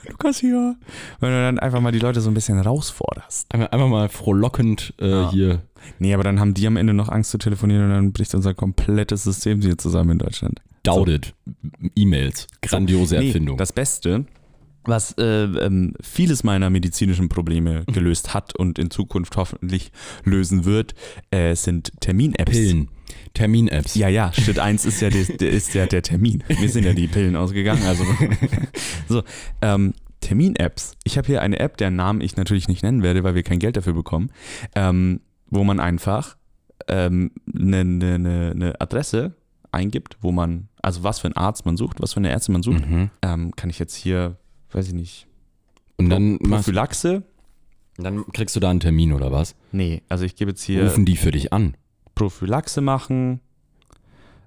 Lukas 0.10 0.40
hier. 0.40 0.76
Wenn 1.20 1.30
du 1.30 1.36
dann 1.36 1.60
einfach 1.60 1.82
mal 1.82 1.92
die 1.92 2.00
Leute 2.00 2.22
so 2.22 2.32
ein 2.32 2.34
bisschen 2.34 2.56
herausforderst. 2.56 3.54
Einfach, 3.54 3.72
einfach 3.72 3.88
mal 3.88 4.10
frohlockend 4.10 4.94
äh, 5.00 5.10
Ja. 5.10 5.32
hier. 5.32 5.62
Nee, 6.00 6.14
aber 6.14 6.24
dann 6.24 6.40
haben 6.40 6.54
die 6.54 6.66
am 6.66 6.78
Ende 6.78 6.94
noch 6.94 7.10
Angst 7.10 7.32
zu 7.32 7.38
telefonieren 7.38 7.84
und 7.86 7.90
dann 7.92 8.12
bricht 8.14 8.34
unser 8.34 8.54
komplettes 8.54 9.24
System 9.24 9.62
hier 9.62 9.78
zusammen 9.78 10.12
in 10.12 10.18
Deutschland. 10.20 10.62
Daudet. 10.84 11.34
E-Mails. 11.96 12.48
Grandiose 12.62 13.18
Nee, 13.20 13.28
Erfindung. 13.28 13.58
das 13.58 13.74
Beste, 13.74 14.26
was 14.88 15.14
äh, 15.18 15.44
ähm, 15.44 15.94
vieles 16.02 16.44
meiner 16.44 16.70
medizinischen 16.70 17.30
Probleme 17.30 17.84
gelöst 17.86 18.34
hat 18.34 18.56
und 18.56 18.80
in 18.80 18.90
Zukunft 18.92 19.38
hoffentlich 19.38 19.92
lösen 20.24 20.66
wird, 20.66 20.96
äh, 21.32 21.56
sind 21.56 21.92
Termin-Apps. 22.00 22.52
Pillen. 22.52 22.90
Termin-Apps. 23.34 23.96
Ja, 23.96 24.08
ja, 24.08 24.32
Schritt 24.34 24.60
1 24.60 24.86
ist 24.86 25.02
ja, 25.02 25.10
der, 25.10 25.52
ist 25.52 25.74
ja 25.74 25.86
der 25.86 26.02
Termin. 26.02 26.44
Mir 26.48 26.70
sind 26.70 26.86
ja 26.86 26.94
die 26.94 27.08
Pillen 27.08 27.36
ausgegangen. 27.36 27.84
Also 27.86 28.04
so, 29.08 29.24
ähm, 29.62 29.94
Termin-Apps. 30.22 30.94
Ich 31.04 31.18
habe 31.18 31.28
hier 31.28 31.42
eine 31.42 31.60
App, 31.60 31.78
deren 31.78 31.96
Namen 31.96 32.22
ich 32.22 32.36
natürlich 32.36 32.68
nicht 32.68 32.84
nennen 32.84 33.04
werde, 33.04 33.24
weil 33.24 33.36
wir 33.36 33.44
kein 33.44 33.60
Geld 33.60 33.78
dafür 33.78 33.94
bekommen, 33.94 34.32
ähm, 34.76 35.22
wo 35.50 35.64
man 35.64 35.80
einfach 35.80 36.38
ähm, 36.88 37.32
eine, 37.56 37.80
eine, 37.80 38.52
eine 38.54 38.82
Adresse 38.82 39.36
eingibt, 39.72 40.18
wo 40.22 40.32
man, 40.32 40.70
also 40.82 41.04
was 41.04 41.20
für 41.20 41.28
einen 41.28 41.38
Arzt 41.38 41.66
man 41.66 41.78
sucht, 41.78 42.02
was 42.02 42.14
für 42.14 42.18
eine 42.18 42.30
Ärztin 42.30 42.54
man 42.54 42.64
sucht. 42.64 42.88
Mhm. 42.88 43.10
Ähm, 43.22 43.56
kann 43.56 43.70
ich 43.70 43.80
jetzt 43.80 43.96
hier, 43.96 44.38
weiß 44.72 44.88
ich 44.88 44.94
nicht, 44.94 45.28
Und 45.98 46.10
dann, 46.10 46.38
Prophylaxe? 46.40 47.24
dann 47.98 48.26
kriegst 48.32 48.56
du 48.56 48.60
da 48.60 48.70
einen 48.70 48.80
Termin 48.80 49.14
oder 49.14 49.32
was? 49.32 49.56
Nee, 49.72 50.02
also 50.10 50.24
ich 50.26 50.36
gebe 50.36 50.52
jetzt 50.52 50.64
hier 50.64 50.84
Rufen 50.84 51.06
die 51.06 51.18
für 51.18 51.32
dich 51.32 51.52
an? 51.54 51.76
Prophylaxe 52.16 52.82
machen. 52.82 53.40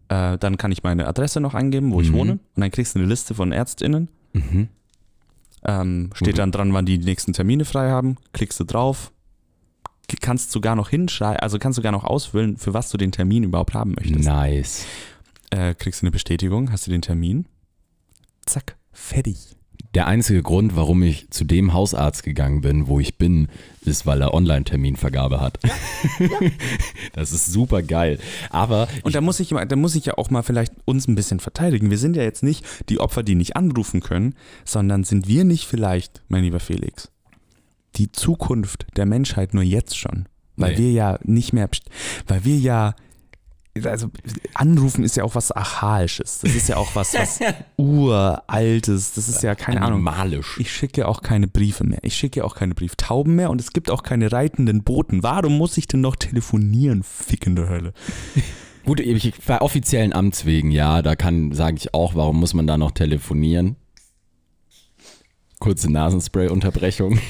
Äh, 0.08 0.38
dann 0.38 0.56
kann 0.56 0.72
ich 0.72 0.82
meine 0.82 1.06
Adresse 1.06 1.40
noch 1.40 1.54
eingeben, 1.54 1.92
wo 1.92 2.00
ich 2.00 2.10
Mhm. 2.10 2.14
wohne. 2.14 2.32
Und 2.32 2.40
dann 2.56 2.70
kriegst 2.70 2.94
du 2.94 2.98
eine 2.98 3.08
Liste 3.08 3.34
von 3.34 3.52
ÄrztInnen. 3.52 4.08
Mhm. 4.32 4.68
Ähm, 5.64 6.10
steht 6.14 6.34
Mhm. 6.34 6.38
dann 6.38 6.52
dran, 6.52 6.72
wann 6.72 6.86
die 6.86 6.98
die 6.98 7.04
nächsten 7.04 7.32
Termine 7.32 7.64
frei 7.64 7.90
haben. 7.90 8.16
Klickst 8.32 8.58
du 8.60 8.64
drauf. 8.64 9.12
Kannst 10.20 10.50
sogar 10.50 10.74
noch 10.74 10.88
hinschreiben, 10.88 11.38
also 11.38 11.60
kannst 11.60 11.76
sogar 11.76 11.92
noch 11.92 12.02
auswählen, 12.02 12.56
für 12.56 12.74
was 12.74 12.90
du 12.90 12.98
den 12.98 13.12
Termin 13.12 13.44
überhaupt 13.44 13.74
haben 13.74 13.94
möchtest. 13.96 14.24
Nice. 14.28 14.84
Äh, 15.50 15.74
kriegst 15.76 16.02
du 16.02 16.06
eine 16.06 16.10
Bestätigung, 16.10 16.72
hast 16.72 16.88
du 16.88 16.90
den 16.90 17.02
Termin. 17.02 17.46
Zack, 18.44 18.76
fertig. 18.92 19.56
Der 19.94 20.06
einzige 20.06 20.42
Grund, 20.42 20.76
warum 20.76 21.02
ich 21.02 21.30
zu 21.30 21.44
dem 21.44 21.72
Hausarzt 21.72 22.22
gegangen 22.22 22.60
bin, 22.60 22.86
wo 22.86 23.00
ich 23.00 23.18
bin, 23.18 23.48
ist, 23.82 24.06
weil 24.06 24.20
er 24.22 24.32
Online-Terminvergabe 24.34 25.40
hat. 25.40 25.58
das 27.12 27.32
ist 27.32 27.46
super 27.52 27.82
geil. 27.82 28.20
Aber 28.50 28.86
Und 29.02 29.16
da 29.16 29.20
muss 29.20 29.40
ich 29.40 29.48
da 29.48 29.76
muss 29.76 29.96
ich 29.96 30.06
ja 30.06 30.16
auch 30.16 30.30
mal 30.30 30.42
vielleicht 30.42 30.74
uns 30.84 31.08
ein 31.08 31.16
bisschen 31.16 31.40
verteidigen. 31.40 31.90
Wir 31.90 31.98
sind 31.98 32.14
ja 32.16 32.22
jetzt 32.22 32.44
nicht 32.44 32.64
die 32.88 33.00
Opfer, 33.00 33.24
die 33.24 33.34
nicht 33.34 33.56
anrufen 33.56 34.00
können, 34.00 34.34
sondern 34.64 35.02
sind 35.02 35.26
wir 35.26 35.44
nicht 35.44 35.66
vielleicht, 35.66 36.22
mein 36.28 36.44
lieber 36.44 36.60
Felix, 36.60 37.10
die 37.96 38.12
Zukunft 38.12 38.86
der 38.96 39.06
Menschheit 39.06 39.54
nur 39.54 39.64
jetzt 39.64 39.98
schon? 39.98 40.26
Weil 40.56 40.72
Nee. 40.74 40.78
wir 40.78 40.92
ja 40.92 41.18
nicht 41.24 41.52
mehr, 41.52 41.68
weil 42.28 42.44
wir 42.44 42.58
ja, 42.58 42.94
also 43.84 44.08
anrufen 44.54 45.04
ist 45.04 45.16
ja 45.16 45.24
auch 45.24 45.34
was 45.34 45.52
Archaisches. 45.52 46.40
Das 46.40 46.54
ist 46.54 46.68
ja 46.68 46.76
auch 46.76 46.94
was, 46.94 47.14
was 47.14 47.40
Uraltes. 47.76 49.12
Das 49.14 49.28
ist 49.28 49.42
ja 49.42 49.54
keine 49.54 49.82
Ahnung. 49.82 50.06
animalisch. 50.06 50.56
Ich 50.58 50.72
schicke 50.72 51.06
auch 51.06 51.22
keine 51.22 51.46
Briefe 51.46 51.84
mehr. 51.84 52.00
Ich 52.02 52.16
schicke 52.16 52.44
auch 52.44 52.56
keine 52.56 52.74
Brieftauben 52.74 53.36
mehr 53.36 53.50
und 53.50 53.60
es 53.60 53.72
gibt 53.72 53.90
auch 53.90 54.02
keine 54.02 54.32
reitenden 54.32 54.82
Boten. 54.82 55.22
Warum 55.22 55.56
muss 55.56 55.76
ich 55.76 55.86
denn 55.86 56.00
noch 56.00 56.16
telefonieren, 56.16 57.02
fickende 57.02 57.68
Hölle? 57.68 57.92
Gut, 58.84 58.98
ich, 58.98 59.34
bei 59.46 59.60
offiziellen 59.60 60.12
Amtswegen, 60.12 60.70
ja, 60.70 61.02
da 61.02 61.14
kann, 61.14 61.52
sage 61.52 61.76
ich 61.76 61.94
auch, 61.94 62.14
warum 62.14 62.40
muss 62.40 62.54
man 62.54 62.66
da 62.66 62.78
noch 62.78 62.90
telefonieren? 62.90 63.76
Kurze 65.58 65.90
Nasenspray-Unterbrechung. 65.92 67.18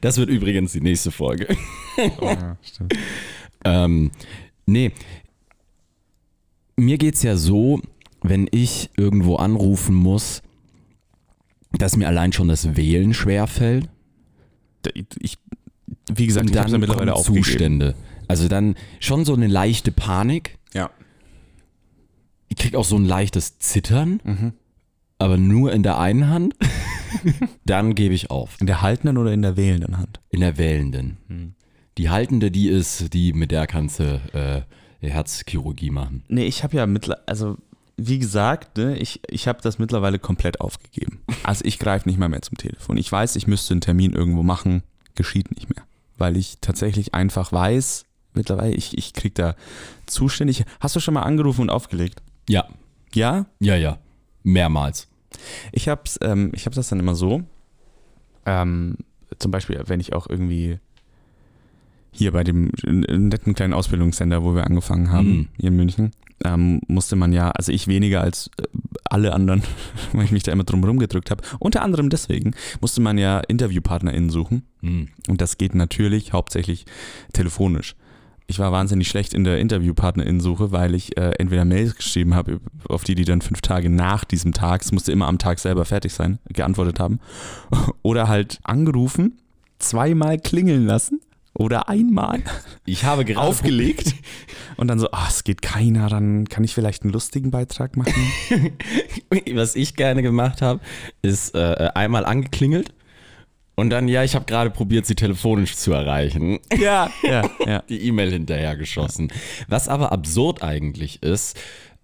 Das 0.00 0.16
wird 0.16 0.28
übrigens 0.30 0.72
die 0.72 0.80
nächste 0.80 1.10
Folge. 1.10 1.48
ja, 1.96 2.56
stimmt. 2.62 2.94
Ähm, 3.64 4.12
nee. 4.66 4.92
Mir 6.76 6.98
geht's 6.98 7.22
ja 7.22 7.36
so, 7.36 7.80
wenn 8.22 8.48
ich 8.50 8.90
irgendwo 8.96 9.36
anrufen 9.36 9.94
muss, 9.94 10.42
dass 11.72 11.96
mir 11.96 12.06
allein 12.08 12.32
schon 12.32 12.48
das 12.48 12.76
Wählen 12.76 13.14
schwerfällt. 13.14 13.88
Ich, 15.18 15.38
wie 16.12 16.26
gesagt, 16.26 16.46
Und 16.46 16.52
ich 16.52 16.58
habe 16.58 16.70
dann 16.70 16.72
ja 16.72 16.78
mittlerweile 16.78 17.14
aufgegeben. 17.14 17.44
Zustände. 17.44 17.94
Also 18.28 18.48
dann 18.48 18.76
schon 19.00 19.24
so 19.24 19.34
eine 19.34 19.46
leichte 19.46 19.90
Panik. 19.92 20.58
Ja. 20.74 20.90
Ich 22.48 22.56
krieg 22.56 22.74
auch 22.74 22.84
so 22.84 22.96
ein 22.96 23.04
leichtes 23.04 23.58
Zittern, 23.58 24.20
Mhm. 24.24 24.52
aber 25.18 25.36
nur 25.38 25.72
in 25.72 25.82
der 25.82 25.98
einen 25.98 26.28
Hand. 26.28 26.54
dann 27.64 27.94
gebe 27.94 28.14
ich 28.14 28.30
auf. 28.30 28.56
In 28.60 28.66
der 28.66 28.82
haltenden 28.82 29.16
oder 29.18 29.32
in 29.32 29.42
der 29.42 29.56
wählenden 29.56 29.98
Hand? 29.98 30.20
In 30.30 30.40
der 30.40 30.58
wählenden. 30.58 31.16
Hm. 31.28 31.54
Die 31.98 32.10
haltende, 32.10 32.50
die 32.50 32.68
ist, 32.68 33.12
die 33.14 33.32
mit 33.32 33.50
der 33.50 33.66
kannst 33.66 34.00
du 34.00 34.20
äh, 34.32 34.62
Herzchirurgie 35.06 35.90
machen. 35.90 36.22
Nee, 36.28 36.44
ich 36.46 36.62
habe 36.64 36.76
ja 36.76 36.86
mittlerweile, 36.86 37.26
also 37.26 37.56
wie 37.96 38.18
gesagt, 38.18 38.76
ne, 38.76 38.98
ich, 38.98 39.20
ich 39.28 39.48
habe 39.48 39.62
das 39.62 39.78
mittlerweile 39.78 40.18
komplett 40.18 40.60
aufgegeben. 40.60 41.20
Also 41.42 41.64
ich 41.64 41.78
greife 41.78 42.08
nicht 42.08 42.18
mal 42.18 42.28
mehr 42.28 42.42
zum 42.42 42.58
Telefon. 42.58 42.98
Ich 42.98 43.10
weiß, 43.10 43.36
ich 43.36 43.46
müsste 43.46 43.72
einen 43.72 43.80
Termin 43.80 44.12
irgendwo 44.12 44.42
machen, 44.42 44.82
geschieht 45.14 45.50
nicht 45.54 45.74
mehr. 45.74 45.84
Weil 46.18 46.36
ich 46.36 46.58
tatsächlich 46.60 47.14
einfach 47.14 47.52
weiß, 47.52 48.04
mittlerweile, 48.34 48.74
ich, 48.74 48.96
ich 48.98 49.14
krieg 49.14 49.34
da 49.34 49.54
zuständig. 50.04 50.64
Hast 50.80 50.94
du 50.96 51.00
schon 51.00 51.14
mal 51.14 51.22
angerufen 51.22 51.62
und 51.62 51.70
aufgelegt? 51.70 52.22
Ja, 52.48 52.66
Ja? 53.14 53.46
ja, 53.60 53.76
ja. 53.76 53.98
Mehrmals. 54.42 55.08
Ich 55.72 55.88
hab's, 55.88 56.18
ähm, 56.22 56.52
ich 56.54 56.66
hab 56.66 56.74
das 56.74 56.88
dann 56.88 57.00
immer 57.00 57.14
so. 57.14 57.42
Ähm, 58.44 58.98
zum 59.38 59.50
Beispiel, 59.50 59.82
wenn 59.86 60.00
ich 60.00 60.12
auch 60.12 60.28
irgendwie 60.28 60.78
hier 62.16 62.32
bei 62.32 62.44
dem 62.44 62.70
netten 62.84 63.54
kleinen 63.54 63.74
Ausbildungssender, 63.74 64.42
wo 64.42 64.54
wir 64.54 64.64
angefangen 64.66 65.10
haben, 65.10 65.28
Mhm. 65.28 65.48
hier 65.58 65.68
in 65.68 65.76
München, 65.76 66.10
ähm, 66.44 66.80
musste 66.86 67.16
man 67.16 67.32
ja, 67.32 67.50
also 67.50 67.72
ich 67.72 67.88
weniger 67.88 68.20
als 68.20 68.50
äh, 68.58 68.64
alle 69.04 69.32
anderen, 69.32 69.62
weil 70.12 70.24
ich 70.24 70.32
mich 70.32 70.42
da 70.42 70.52
immer 70.52 70.64
drum 70.64 70.84
rumgedrückt 70.84 71.30
habe. 71.30 71.42
Unter 71.58 71.82
anderem 71.82 72.10
deswegen 72.10 72.54
musste 72.80 73.00
man 73.00 73.18
ja 73.18 73.40
InterviewpartnerInnen 73.40 74.30
suchen. 74.30 74.62
Hm. 74.82 75.08
Und 75.28 75.40
das 75.40 75.58
geht 75.58 75.74
natürlich 75.74 76.32
hauptsächlich 76.32 76.84
telefonisch. 77.32 77.94
Ich 78.48 78.58
war 78.60 78.70
wahnsinnig 78.70 79.08
schlecht 79.08 79.34
in 79.34 79.42
der 79.42 79.58
InterviewpartnerInnen-Suche, 79.58 80.70
weil 80.70 80.94
ich 80.94 81.16
äh, 81.16 81.32
entweder 81.38 81.64
Mails 81.64 81.96
geschrieben 81.96 82.34
habe, 82.34 82.60
auf 82.88 83.02
die 83.02 83.16
die 83.16 83.24
dann 83.24 83.40
fünf 83.40 83.60
Tage 83.60 83.90
nach 83.90 84.24
diesem 84.24 84.52
Tag, 84.52 84.82
es 84.82 84.92
musste 84.92 85.10
immer 85.10 85.26
am 85.26 85.38
Tag 85.38 85.58
selber 85.58 85.84
fertig 85.84 86.12
sein, 86.12 86.38
geantwortet 86.48 87.00
haben. 87.00 87.18
Oder 88.02 88.28
halt 88.28 88.60
angerufen, 88.62 89.38
zweimal 89.78 90.38
klingeln 90.38 90.86
lassen 90.86 91.20
oder 91.58 91.88
einmal 91.88 92.42
Ich 92.84 93.04
habe 93.04 93.24
gerade 93.24 93.46
aufgelegt 93.46 94.14
und 94.76 94.88
dann 94.88 94.98
so, 94.98 95.10
ah, 95.10 95.26
es 95.28 95.44
geht 95.44 95.62
keiner, 95.62 96.08
dann 96.08 96.48
kann 96.48 96.64
ich 96.64 96.74
vielleicht 96.74 97.02
einen 97.02 97.12
lustigen 97.12 97.50
Beitrag 97.50 97.96
machen. 97.96 98.14
Was 99.54 99.74
ich 99.74 99.96
gerne 99.96 100.22
gemacht 100.22 100.62
habe, 100.62 100.80
ist 101.22 101.54
äh, 101.54 101.90
einmal 101.94 102.24
angeklingelt 102.24 102.92
und 103.76 103.90
dann, 103.90 104.08
ja, 104.08 104.24
ich 104.24 104.34
habe 104.34 104.46
gerade 104.46 104.70
probiert, 104.70 105.06
sie 105.06 105.14
telefonisch 105.14 105.76
zu 105.76 105.92
erreichen. 105.92 106.58
ja, 106.76 107.10
ja, 107.22 107.42
ja. 107.64 107.82
Die 107.88 108.06
E-Mail 108.06 108.32
hinterher 108.32 108.74
geschossen. 108.76 109.30
Was 109.68 109.86
aber 109.86 110.12
absurd 110.12 110.62
eigentlich 110.62 111.22
ist, 111.22 111.58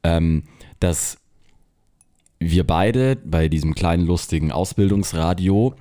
ähm, 0.04 0.44
dass 0.80 1.16
wir 2.38 2.66
beide 2.66 3.16
bei 3.16 3.48
diesem 3.48 3.74
kleinen 3.74 4.06
lustigen 4.06 4.52
Ausbildungsradio 4.52 5.74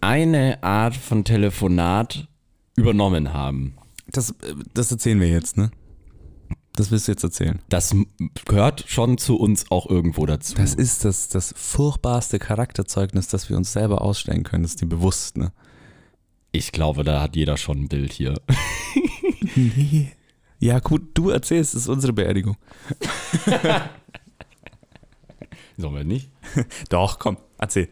eine 0.00 0.62
Art 0.62 0.94
von 0.94 1.24
Telefonat 1.24 2.28
übernommen 2.76 3.32
haben. 3.32 3.76
Das, 4.10 4.30
äh, 4.30 4.54
das 4.74 4.90
erzählen 4.92 5.20
wir 5.20 5.28
jetzt, 5.28 5.56
ne? 5.56 5.70
Das 6.74 6.90
willst 6.90 7.08
du 7.08 7.12
jetzt 7.12 7.24
erzählen. 7.24 7.60
Das 7.70 7.96
gehört 8.44 8.84
schon 8.86 9.16
zu 9.16 9.36
uns 9.38 9.70
auch 9.70 9.88
irgendwo 9.88 10.26
dazu. 10.26 10.54
Das 10.56 10.74
ist 10.74 11.06
das, 11.06 11.28
das 11.28 11.54
furchtbarste 11.56 12.38
Charakterzeugnis, 12.38 13.28
das 13.28 13.48
wir 13.48 13.56
uns 13.56 13.72
selber 13.72 14.02
ausstellen 14.02 14.42
können. 14.44 14.62
Das 14.62 14.72
ist 14.72 14.82
dir 14.82 14.86
bewusst, 14.86 15.38
ne? 15.38 15.52
ich 16.52 16.72
glaube, 16.72 17.04
da 17.04 17.20
hat 17.20 17.36
jeder 17.36 17.56
schon 17.56 17.82
ein 17.82 17.88
Bild 17.88 18.12
hier. 18.12 18.34
Nee. 19.54 20.12
Ja, 20.58 20.80
gut, 20.80 21.10
du 21.14 21.30
erzählst, 21.30 21.74
es 21.74 21.82
ist 21.82 21.88
unsere 21.88 22.12
Beerdigung. 22.12 22.56
Sollen 25.78 25.94
wir 25.94 26.04
nicht? 26.04 26.30
Doch, 26.90 27.18
komm, 27.18 27.38
erzähl. 27.58 27.88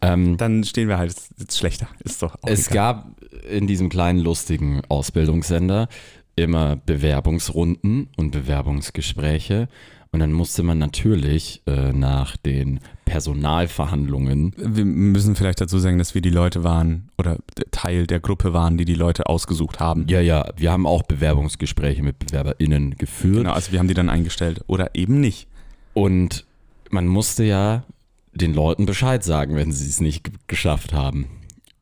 Ähm, 0.00 0.36
Dann 0.36 0.64
stehen 0.64 0.88
wir 0.88 0.96
halt 0.98 1.14
jetzt 1.38 1.58
schlechter. 1.58 1.88
Ist 2.04 2.22
doch 2.22 2.34
auch 2.36 2.48
Es 2.48 2.68
egal. 2.70 2.94
gab 2.94 3.10
in 3.50 3.66
diesem 3.66 3.88
kleinen 3.88 4.18
lustigen 4.18 4.82
Ausbildungssender 4.88 5.88
immer 6.36 6.76
Bewerbungsrunden 6.76 8.08
und 8.16 8.30
Bewerbungsgespräche. 8.30 9.68
Und 10.12 10.20
dann 10.20 10.32
musste 10.32 10.62
man 10.62 10.78
natürlich 10.78 11.62
äh, 11.66 11.92
nach 11.92 12.36
den 12.36 12.80
Personalverhandlungen, 13.04 14.52
Wir 14.56 14.84
müssen 14.84 15.36
vielleicht 15.36 15.60
dazu 15.60 15.78
sagen, 15.78 15.98
dass 15.98 16.14
wir 16.14 16.22
die 16.22 16.30
Leute 16.30 16.64
waren 16.64 17.10
oder 17.18 17.38
Teil 17.70 18.06
der 18.06 18.20
Gruppe 18.20 18.52
waren, 18.52 18.78
die 18.78 18.84
die 18.84 18.94
Leute 18.94 19.26
ausgesucht 19.26 19.80
haben. 19.80 20.06
ja, 20.08 20.20
ja, 20.20 20.48
wir 20.56 20.72
haben 20.72 20.86
auch 20.86 21.02
Bewerbungsgespräche 21.02 22.02
mit 22.02 22.18
BewerberInnen 22.18 22.96
geführt. 22.96 23.38
Genau, 23.38 23.52
also 23.52 23.72
wir 23.72 23.78
haben 23.78 23.88
die 23.88 23.94
dann 23.94 24.08
eingestellt. 24.08 24.62
Oder 24.68 24.94
eben 24.94 25.20
nicht. 25.20 25.48
Und 25.92 26.46
man 26.90 27.06
musste 27.06 27.44
ja 27.44 27.84
den 28.32 28.54
Leuten 28.54 28.86
Bescheid 28.86 29.24
sagen, 29.24 29.56
wenn 29.56 29.72
sie 29.72 29.88
es 29.88 30.00
nicht 30.00 30.30
geschafft 30.46 30.92
haben. 30.92 31.26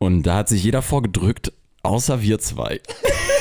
Und 0.05 0.25
da 0.25 0.37
hat 0.37 0.51
sich 0.51 0.63
jeder 0.63 0.83
vorgedrückt, 0.83 1.51
außer 1.83 2.21
wir 2.21 2.39
zwei. 2.39 2.81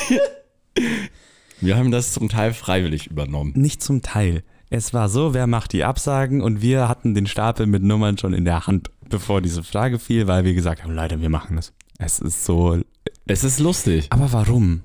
wir 1.60 1.76
haben 1.76 1.90
das 1.90 2.12
zum 2.12 2.30
Teil 2.30 2.54
freiwillig 2.54 3.06
übernommen. 3.08 3.52
Nicht 3.54 3.82
zum 3.82 4.00
Teil. 4.00 4.42
Es 4.70 4.94
war 4.94 5.10
so, 5.10 5.34
wer 5.34 5.46
macht 5.46 5.74
die 5.74 5.84
Absagen 5.84 6.40
und 6.40 6.62
wir 6.62 6.88
hatten 6.88 7.14
den 7.14 7.26
Stapel 7.26 7.66
mit 7.66 7.82
Nummern 7.82 8.16
schon 8.16 8.32
in 8.32 8.46
der 8.46 8.66
Hand, 8.66 8.90
bevor 9.10 9.42
diese 9.42 9.62
Frage 9.62 9.98
fiel, 9.98 10.26
weil 10.26 10.44
wir 10.44 10.54
gesagt 10.54 10.82
haben, 10.82 10.94
Leute, 10.94 11.20
wir 11.20 11.28
machen 11.28 11.56
das. 11.56 11.74
Es 11.98 12.18
ist 12.18 12.46
so. 12.46 12.80
Es 13.26 13.44
ist 13.44 13.60
lustig, 13.60 14.06
Aber 14.08 14.32
warum? 14.32 14.84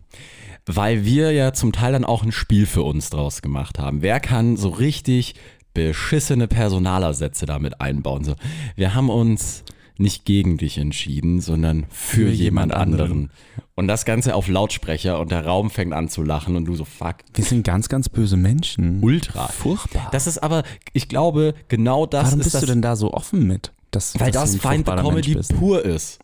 weil 0.65 1.05
wir 1.05 1.31
ja 1.31 1.53
zum 1.53 1.71
Teil 1.71 1.93
dann 1.93 2.05
auch 2.05 2.23
ein 2.23 2.31
Spiel 2.31 2.67
für 2.67 2.83
uns 2.83 3.09
draus 3.09 3.41
gemacht 3.41 3.79
haben. 3.79 4.03
Wer 4.03 4.19
kann 4.19 4.55
so 4.55 4.69
richtig 4.69 5.33
beschissene 5.73 6.47
Personalersätze 6.47 7.45
damit 7.45 7.79
einbauen. 7.81 8.23
So, 8.23 8.35
wir 8.75 8.93
haben 8.93 9.09
uns 9.09 9.63
nicht 9.99 10.25
gegen 10.25 10.57
dich 10.57 10.77
entschieden, 10.77 11.41
sondern 11.41 11.85
für, 11.89 12.15
Für 12.15 12.21
jemand 12.29 12.39
jemand 12.39 12.73
anderen. 12.73 13.01
anderen. 13.11 13.31
Und 13.75 13.87
das 13.87 14.05
Ganze 14.05 14.35
auf 14.35 14.47
Lautsprecher 14.47 15.19
und 15.19 15.31
der 15.31 15.45
Raum 15.45 15.69
fängt 15.69 15.93
an 15.93 16.09
zu 16.09 16.23
lachen 16.23 16.55
und 16.55 16.65
du 16.65 16.75
so, 16.75 16.85
fuck, 16.85 17.15
Wir 17.33 17.43
sind 17.43 17.63
ganz, 17.63 17.89
ganz 17.89 18.09
böse 18.09 18.37
Menschen. 18.37 19.03
ultra. 19.03 19.47
Furchtbar. 19.47 20.09
Das 20.11 20.27
ist 20.27 20.37
aber, 20.39 20.63
ich 20.93 21.07
glaube, 21.09 21.53
genau 21.67 22.05
das 22.05 22.25
Warum 22.27 22.39
ist 22.39 22.43
bist 22.45 22.55
das, 22.55 22.61
du 22.61 22.67
denn 22.67 22.81
da 22.81 22.95
so 22.95 23.13
offen 23.13 23.47
mit? 23.47 23.71
Dass, 23.91 24.19
weil 24.19 24.31
dass 24.31 24.53
das 24.53 24.61
feinde 24.61 24.95
Comedy 24.95 25.35
pur 25.57 25.83
ist. 25.83 26.19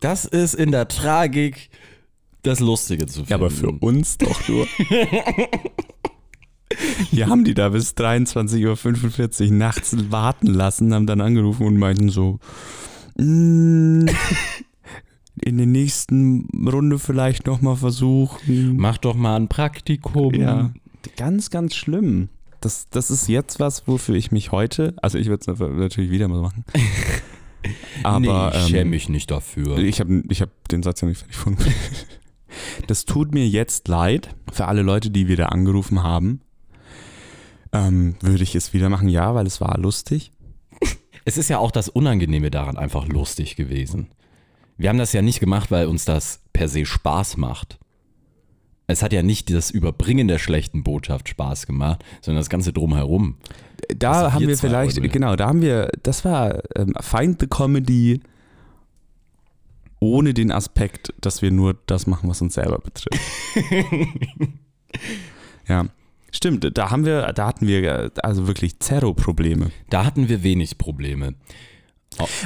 Das 0.00 0.24
ist 0.24 0.54
in 0.54 0.70
der 0.70 0.88
Tragik 0.88 1.70
das 2.42 2.60
Lustige 2.60 3.06
zu 3.06 3.20
finden. 3.20 3.30
Ja, 3.30 3.36
aber 3.36 3.50
für 3.50 3.70
uns 3.70 4.18
doch 4.18 4.48
nur. 4.48 4.66
Wir 7.10 7.28
haben 7.28 7.44
die 7.44 7.54
da 7.54 7.70
bis 7.70 7.92
23.45 7.92 9.46
Uhr 9.46 9.52
nachts 9.52 9.96
warten 10.10 10.48
lassen, 10.48 10.94
haben 10.94 11.06
dann 11.06 11.20
angerufen 11.20 11.66
und 11.66 11.76
meinten 11.78 12.08
so, 12.08 12.38
"Mm, 13.16 14.06
in 15.42 15.56
der 15.58 15.66
nächsten 15.66 16.48
Runde 16.66 16.98
vielleicht 16.98 17.46
nochmal 17.46 17.76
versuchen. 17.76 18.76
Mach 18.76 18.98
doch 18.98 19.14
mal 19.14 19.36
ein 19.36 19.48
Praktikum. 19.48 20.34
Ja, 20.34 20.72
ganz, 21.16 21.50
ganz 21.50 21.74
schlimm. 21.74 22.28
Das, 22.60 22.88
das 22.88 23.10
ist 23.10 23.28
jetzt 23.28 23.60
was, 23.60 23.86
wofür 23.86 24.14
ich 24.14 24.32
mich 24.32 24.50
heute, 24.52 24.94
also 25.02 25.18
ich 25.18 25.26
würde 25.26 25.52
es 25.52 25.58
natürlich 25.58 26.10
wieder 26.10 26.28
mal 26.28 26.40
machen. 26.40 26.64
Aber 28.02 28.50
nee, 28.52 28.58
ich 28.58 28.66
schäme 28.68 28.80
ähm, 28.82 28.90
mich 28.90 29.08
nicht 29.08 29.30
dafür. 29.30 29.78
ich 29.78 30.00
habe 30.00 30.22
ich 30.28 30.40
hab 30.40 30.50
den 30.68 30.82
Satz 30.82 31.00
ja 31.00 31.08
nicht 31.08 31.18
fertig 31.18 31.36
gefunden. 31.36 31.64
Das 32.86 33.04
tut 33.04 33.34
mir 33.34 33.48
jetzt 33.48 33.88
leid 33.88 34.36
für 34.52 34.66
alle 34.66 34.82
Leute, 34.82 35.10
die 35.10 35.26
wir 35.26 35.36
da 35.36 35.46
angerufen 35.46 36.04
haben. 36.04 36.40
Ähm, 37.74 38.14
würde 38.20 38.42
ich 38.42 38.54
es 38.54 38.72
wieder 38.72 38.88
machen? 38.88 39.08
Ja, 39.08 39.34
weil 39.34 39.46
es 39.46 39.60
war 39.60 39.76
lustig. 39.78 40.32
Es 41.26 41.38
ist 41.38 41.48
ja 41.48 41.56
auch 41.58 41.70
das 41.70 41.88
Unangenehme 41.88 42.50
daran 42.50 42.76
einfach 42.76 43.08
lustig 43.08 43.56
gewesen. 43.56 44.08
Wir 44.76 44.90
haben 44.90 44.98
das 44.98 45.14
ja 45.14 45.22
nicht 45.22 45.40
gemacht, 45.40 45.70
weil 45.70 45.86
uns 45.86 46.04
das 46.04 46.40
per 46.52 46.68
se 46.68 46.84
Spaß 46.84 47.38
macht. 47.38 47.78
Es 48.86 49.02
hat 49.02 49.14
ja 49.14 49.22
nicht 49.22 49.50
das 49.50 49.70
Überbringen 49.70 50.28
der 50.28 50.38
schlechten 50.38 50.82
Botschaft 50.84 51.30
Spaß 51.30 51.66
gemacht, 51.66 52.04
sondern 52.20 52.40
das 52.42 52.50
Ganze 52.50 52.74
drumherum. 52.74 53.36
Da 53.96 54.12
Also 54.12 54.32
haben 54.34 54.48
wir 54.48 54.58
vielleicht, 54.58 54.98
Euro. 54.98 55.08
genau, 55.10 55.34
da 55.34 55.46
haben 55.46 55.62
wir, 55.62 55.90
das 56.02 56.26
war 56.26 56.58
ähm, 56.76 56.92
Find 57.00 57.40
the 57.40 57.46
Comedy 57.46 58.20
ohne 60.00 60.34
den 60.34 60.52
Aspekt, 60.52 61.14
dass 61.22 61.40
wir 61.40 61.50
nur 61.50 61.74
das 61.86 62.06
machen, 62.06 62.28
was 62.28 62.42
uns 62.42 62.52
selber 62.52 62.80
betrifft. 62.80 63.18
ja, 65.68 65.86
stimmt, 66.36 66.76
da 66.76 66.90
haben 66.90 67.04
wir, 67.04 67.32
da 67.32 67.46
hatten 67.46 67.66
wir 67.66 68.10
also 68.22 68.46
wirklich 68.46 68.78
Zero-Probleme. 68.80 69.70
Da 69.90 70.04
hatten 70.04 70.28
wir 70.28 70.42
wenig 70.42 70.78
Probleme. 70.78 71.34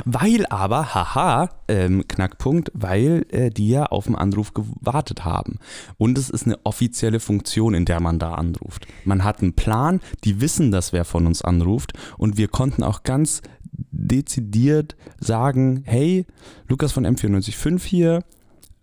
Weil 0.04 0.46
aber, 0.46 0.94
haha, 0.94 1.50
ähm, 1.68 2.06
Knackpunkt, 2.08 2.70
weil 2.74 3.26
äh, 3.30 3.50
die 3.50 3.68
ja 3.68 3.86
auf 3.86 4.06
den 4.06 4.14
Anruf 4.14 4.54
gewartet 4.54 5.24
haben. 5.24 5.58
Und 5.96 6.18
es 6.18 6.30
ist 6.30 6.46
eine 6.46 6.58
offizielle 6.64 7.20
Funktion, 7.20 7.74
in 7.74 7.84
der 7.84 8.00
man 8.00 8.18
da 8.18 8.34
anruft. 8.34 8.86
Man 9.04 9.24
hat 9.24 9.42
einen 9.42 9.54
Plan, 9.54 10.00
die 10.24 10.40
wissen, 10.40 10.70
dass 10.70 10.92
wer 10.92 11.04
von 11.04 11.26
uns 11.26 11.42
anruft. 11.42 11.92
Und 12.16 12.36
wir 12.36 12.48
konnten 12.48 12.82
auch 12.82 13.02
ganz 13.02 13.42
dezidiert 13.90 14.96
sagen, 15.20 15.82
hey, 15.84 16.26
Lukas 16.68 16.92
von 16.92 17.06
M945 17.06 17.84
hier, 17.84 18.24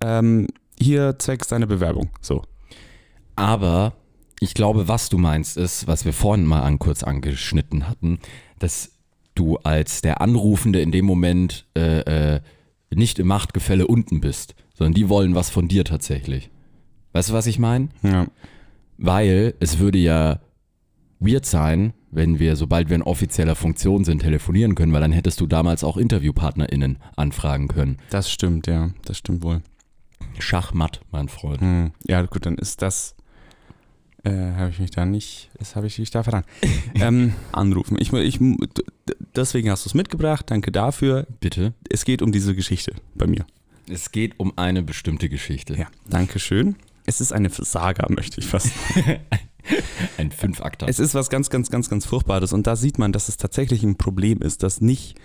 ähm, 0.01 0.47
hier 0.79 1.17
zwecks 1.17 1.47
deine 1.47 1.67
Bewerbung. 1.67 2.09
So. 2.21 2.43
Aber 3.35 3.93
ich 4.39 4.53
glaube, 4.53 4.87
was 4.87 5.09
du 5.09 5.17
meinst, 5.17 5.57
ist, 5.57 5.87
was 5.87 6.05
wir 6.05 6.13
vorhin 6.13 6.45
mal 6.45 6.61
an, 6.61 6.79
kurz 6.79 7.03
angeschnitten 7.03 7.87
hatten, 7.87 8.19
dass 8.59 8.91
du 9.33 9.57
als 9.57 10.01
der 10.01 10.21
Anrufende 10.21 10.81
in 10.81 10.91
dem 10.91 11.05
Moment 11.05 11.65
äh, 11.75 12.35
äh, 12.35 12.41
nicht 12.93 13.19
im 13.19 13.27
Machtgefälle 13.27 13.87
unten 13.87 14.21
bist, 14.21 14.55
sondern 14.73 14.93
die 14.93 15.09
wollen 15.09 15.35
was 15.35 15.49
von 15.49 15.67
dir 15.67 15.83
tatsächlich. 15.83 16.49
Weißt 17.13 17.29
du, 17.29 17.33
was 17.33 17.47
ich 17.47 17.59
meine? 17.59 17.89
Ja. 18.03 18.27
Weil 18.97 19.53
es 19.59 19.79
würde 19.79 19.97
ja 19.97 20.39
weird 21.19 21.45
sein, 21.45 21.93
wenn 22.11 22.39
wir, 22.39 22.55
sobald 22.55 22.89
wir 22.89 22.95
in 22.95 23.01
offizieller 23.01 23.55
Funktion 23.55 24.05
sind, 24.05 24.19
telefonieren 24.19 24.75
können, 24.75 24.93
weil 24.93 25.01
dann 25.01 25.11
hättest 25.11 25.41
du 25.41 25.47
damals 25.47 25.83
auch 25.83 25.97
InterviewpartnerInnen 25.97 26.97
anfragen 27.15 27.67
können. 27.67 27.97
Das 28.09 28.31
stimmt, 28.31 28.67
ja, 28.67 28.91
das 29.03 29.17
stimmt 29.17 29.43
wohl. 29.43 29.61
Schachmatt, 30.39 31.01
mein 31.11 31.27
Freund. 31.27 31.61
Hm. 31.61 31.91
Ja, 32.07 32.21
gut, 32.23 32.45
dann 32.45 32.57
ist 32.57 32.81
das. 32.81 33.15
Äh, 34.25 34.55
habe 34.57 34.71
ich 34.71 34.79
mich 34.79 34.89
da 34.89 35.05
nicht. 35.05 35.51
Das 35.59 35.75
habe 35.75 35.85
ich 35.85 35.99
mich 35.99 36.09
da 36.09 36.23
verraten. 36.23 36.47
ähm, 36.95 37.33
anrufen. 37.51 37.95
Ich, 37.99 38.11
ich, 38.11 38.39
deswegen 39.35 39.69
hast 39.69 39.85
du 39.85 39.89
es 39.89 39.93
mitgebracht. 39.93 40.49
Danke 40.49 40.71
dafür. 40.71 41.27
Bitte. 41.39 41.73
Es 41.89 42.05
geht 42.05 42.23
um 42.23 42.31
diese 42.31 42.55
Geschichte 42.55 42.95
bei 43.13 43.27
mir. 43.27 43.45
Es 43.87 44.11
geht 44.11 44.39
um 44.39 44.57
eine 44.57 44.81
bestimmte 44.81 45.29
Geschichte. 45.29 45.75
Ja, 45.77 45.87
danke 46.09 46.39
schön. 46.39 46.75
Es 47.05 47.21
ist 47.21 47.33
eine 47.33 47.49
Saga, 47.51 48.07
möchte 48.09 48.41
ich 48.41 48.47
fast. 48.47 48.71
Ein 50.17 50.31
Fünfakter. 50.31 50.87
es 50.87 50.99
ist 50.99 51.15
was 51.15 51.29
ganz, 51.29 51.49
ganz, 51.49 51.69
ganz, 51.69 51.89
ganz 51.89 52.05
Furchtbares. 52.05 52.51
Und 52.53 52.65
da 52.65 52.75
sieht 52.75 52.97
man, 52.97 53.11
dass 53.11 53.29
es 53.29 53.37
tatsächlich 53.37 53.83
ein 53.83 53.95
Problem 53.95 54.41
ist, 54.41 54.63
das 54.63 54.81
nicht, 54.81 55.17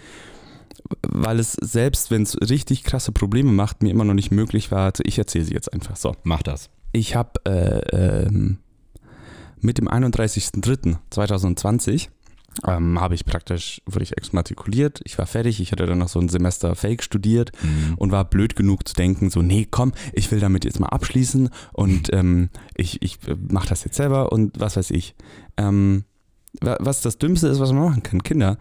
weil 1.03 1.39
es 1.39 1.53
selbst, 1.53 2.11
wenn 2.11 2.23
es 2.23 2.39
richtig 2.51 2.85
krasse 2.85 3.13
Probleme 3.13 3.53
macht, 3.53 3.83
mir 3.83 3.91
immer 3.91 4.05
noch 4.05 4.15
nicht 4.15 4.31
möglich 4.31 4.71
war. 4.71 4.87
Also 4.87 5.03
ich 5.07 5.19
erzähle 5.19 5.45
sie 5.45 5.55
jetzt 5.55 5.73
einfach. 5.73 5.97
So. 5.97 6.17
Mach 6.23 6.43
das. 6.43 6.69
Ich 6.93 7.15
habe 7.15 7.33
äh, 7.45 8.27
ähm, 8.27 8.59
mit 9.61 9.79
dem 9.79 9.89
31.03.2020 9.89 12.09
ähm, 12.67 13.01
habe 13.01 13.15
ich 13.15 13.25
praktisch, 13.25 13.81
wurde 13.87 14.03
ich 14.03 14.17
exmatrikuliert, 14.17 15.01
ich 15.05 15.17
war 15.19 15.27
fertig, 15.27 15.61
ich 15.61 15.71
hatte 15.73 15.87
dann 15.87 15.99
noch 15.99 16.09
so 16.09 16.19
ein 16.19 16.29
Semester 16.29 16.75
Fake 16.75 17.03
studiert 17.03 17.53
Mhm. 17.63 17.95
und 17.97 18.11
war 18.11 18.25
blöd 18.25 18.57
genug 18.57 18.87
zu 18.89 18.95
denken, 18.95 19.31
so, 19.31 19.41
nee, 19.41 19.69
komm, 19.71 19.93
ich 20.13 20.31
will 20.33 20.41
damit 20.41 20.65
jetzt 20.65 20.81
mal 20.81 20.89
abschließen 20.89 21.49
und 21.73 22.09
ähm, 22.13 22.51
ich, 22.75 23.01
ich 23.03 23.19
mache 23.49 23.69
das 23.69 23.85
jetzt 23.85 23.97
selber 23.97 24.33
und 24.33 24.59
was 24.59 24.77
weiß 24.77 24.91
ich. 24.91 25.15
Ähm, 25.57 26.05
wa- 26.61 26.77
was 26.81 27.03
das 27.03 27.19
Dümmste 27.19 27.47
ist, 27.49 27.61
was 27.61 27.73
man 27.73 27.85
machen 27.85 28.03
kann, 28.03 28.23
Kinder, 28.25 28.59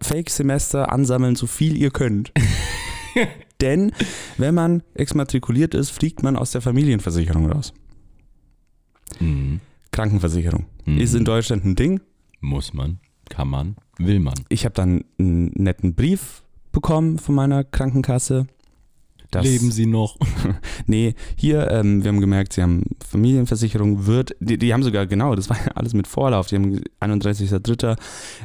Fake-Semester 0.00 0.90
ansammeln, 0.90 1.36
so 1.36 1.46
viel 1.46 1.76
ihr 1.76 1.90
könnt. 1.90 2.32
Denn 3.60 3.92
wenn 4.38 4.54
man 4.54 4.82
exmatrikuliert 4.94 5.74
ist, 5.74 5.90
fliegt 5.90 6.22
man 6.24 6.34
aus 6.36 6.50
der 6.52 6.62
Familienversicherung 6.62 7.52
raus. 7.52 7.72
Mhm. 9.20 9.60
Krankenversicherung. 9.92 10.66
Mhm. 10.84 10.98
Ist 10.98 11.14
in 11.14 11.24
Deutschland 11.24 11.64
ein 11.64 11.76
Ding. 11.76 12.00
Muss 12.40 12.74
man, 12.74 12.98
kann 13.28 13.48
man, 13.48 13.76
will 13.98 14.18
man. 14.18 14.34
Ich 14.48 14.64
habe 14.64 14.74
dann 14.74 15.04
einen 15.18 15.52
netten 15.54 15.94
Brief 15.94 16.42
bekommen 16.72 17.18
von 17.18 17.34
meiner 17.34 17.62
Krankenkasse. 17.62 18.46
Leben 19.40 19.70
Sie 19.70 19.86
noch? 19.86 20.18
Nee, 20.86 21.14
hier, 21.36 21.70
ähm, 21.70 22.02
wir 22.02 22.08
haben 22.10 22.20
gemerkt, 22.20 22.52
sie 22.52 22.62
haben 22.62 22.82
Familienversicherung, 23.08 24.06
wird, 24.06 24.34
die, 24.40 24.58
die 24.58 24.74
haben 24.74 24.82
sogar, 24.82 25.06
genau, 25.06 25.34
das 25.36 25.48
war 25.48 25.56
ja 25.56 25.72
alles 25.74 25.94
mit 25.94 26.06
Vorlauf, 26.06 26.48
die 26.48 26.56
haben 26.56 26.80
31.03. 27.00 27.96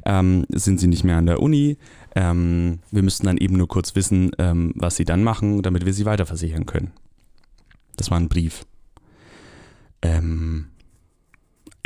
Ähm, 0.06 0.46
sind 0.50 0.80
sie 0.80 0.88
nicht 0.88 1.04
mehr 1.04 1.18
an 1.18 1.26
der 1.26 1.42
Uni. 1.42 1.78
Ähm, 2.16 2.80
wir 2.92 3.04
müssten 3.04 3.26
dann 3.26 3.38
eben 3.38 3.58
nur 3.58 3.68
kurz 3.68 3.96
wissen, 3.96 4.32
ähm, 4.38 4.72
was 4.76 4.96
sie 4.96 5.04
dann 5.04 5.24
machen, 5.24 5.62
damit 5.62 5.86
wir 5.86 5.94
sie 5.94 6.06
weiterversichern 6.06 6.66
können. 6.66 6.92
Das 7.98 8.12
war 8.12 8.20
ein 8.20 8.30
Brief. 8.30 8.66
Ähm, 10.04 10.68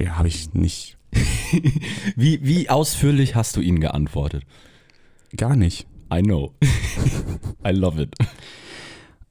ja, 0.01 0.17
habe 0.17 0.27
ich 0.27 0.53
nicht, 0.53 0.97
Wie, 2.15 2.39
wie 2.45 2.69
ausführlich 2.69 3.35
hast 3.35 3.55
du 3.57 3.61
ihnen 3.61 3.79
geantwortet? 3.79 4.43
gar 5.35 5.55
nicht. 5.55 5.87
I 6.13 6.21
know. 6.21 6.53
I 7.65 7.71
love 7.71 8.01
it. 8.01 8.13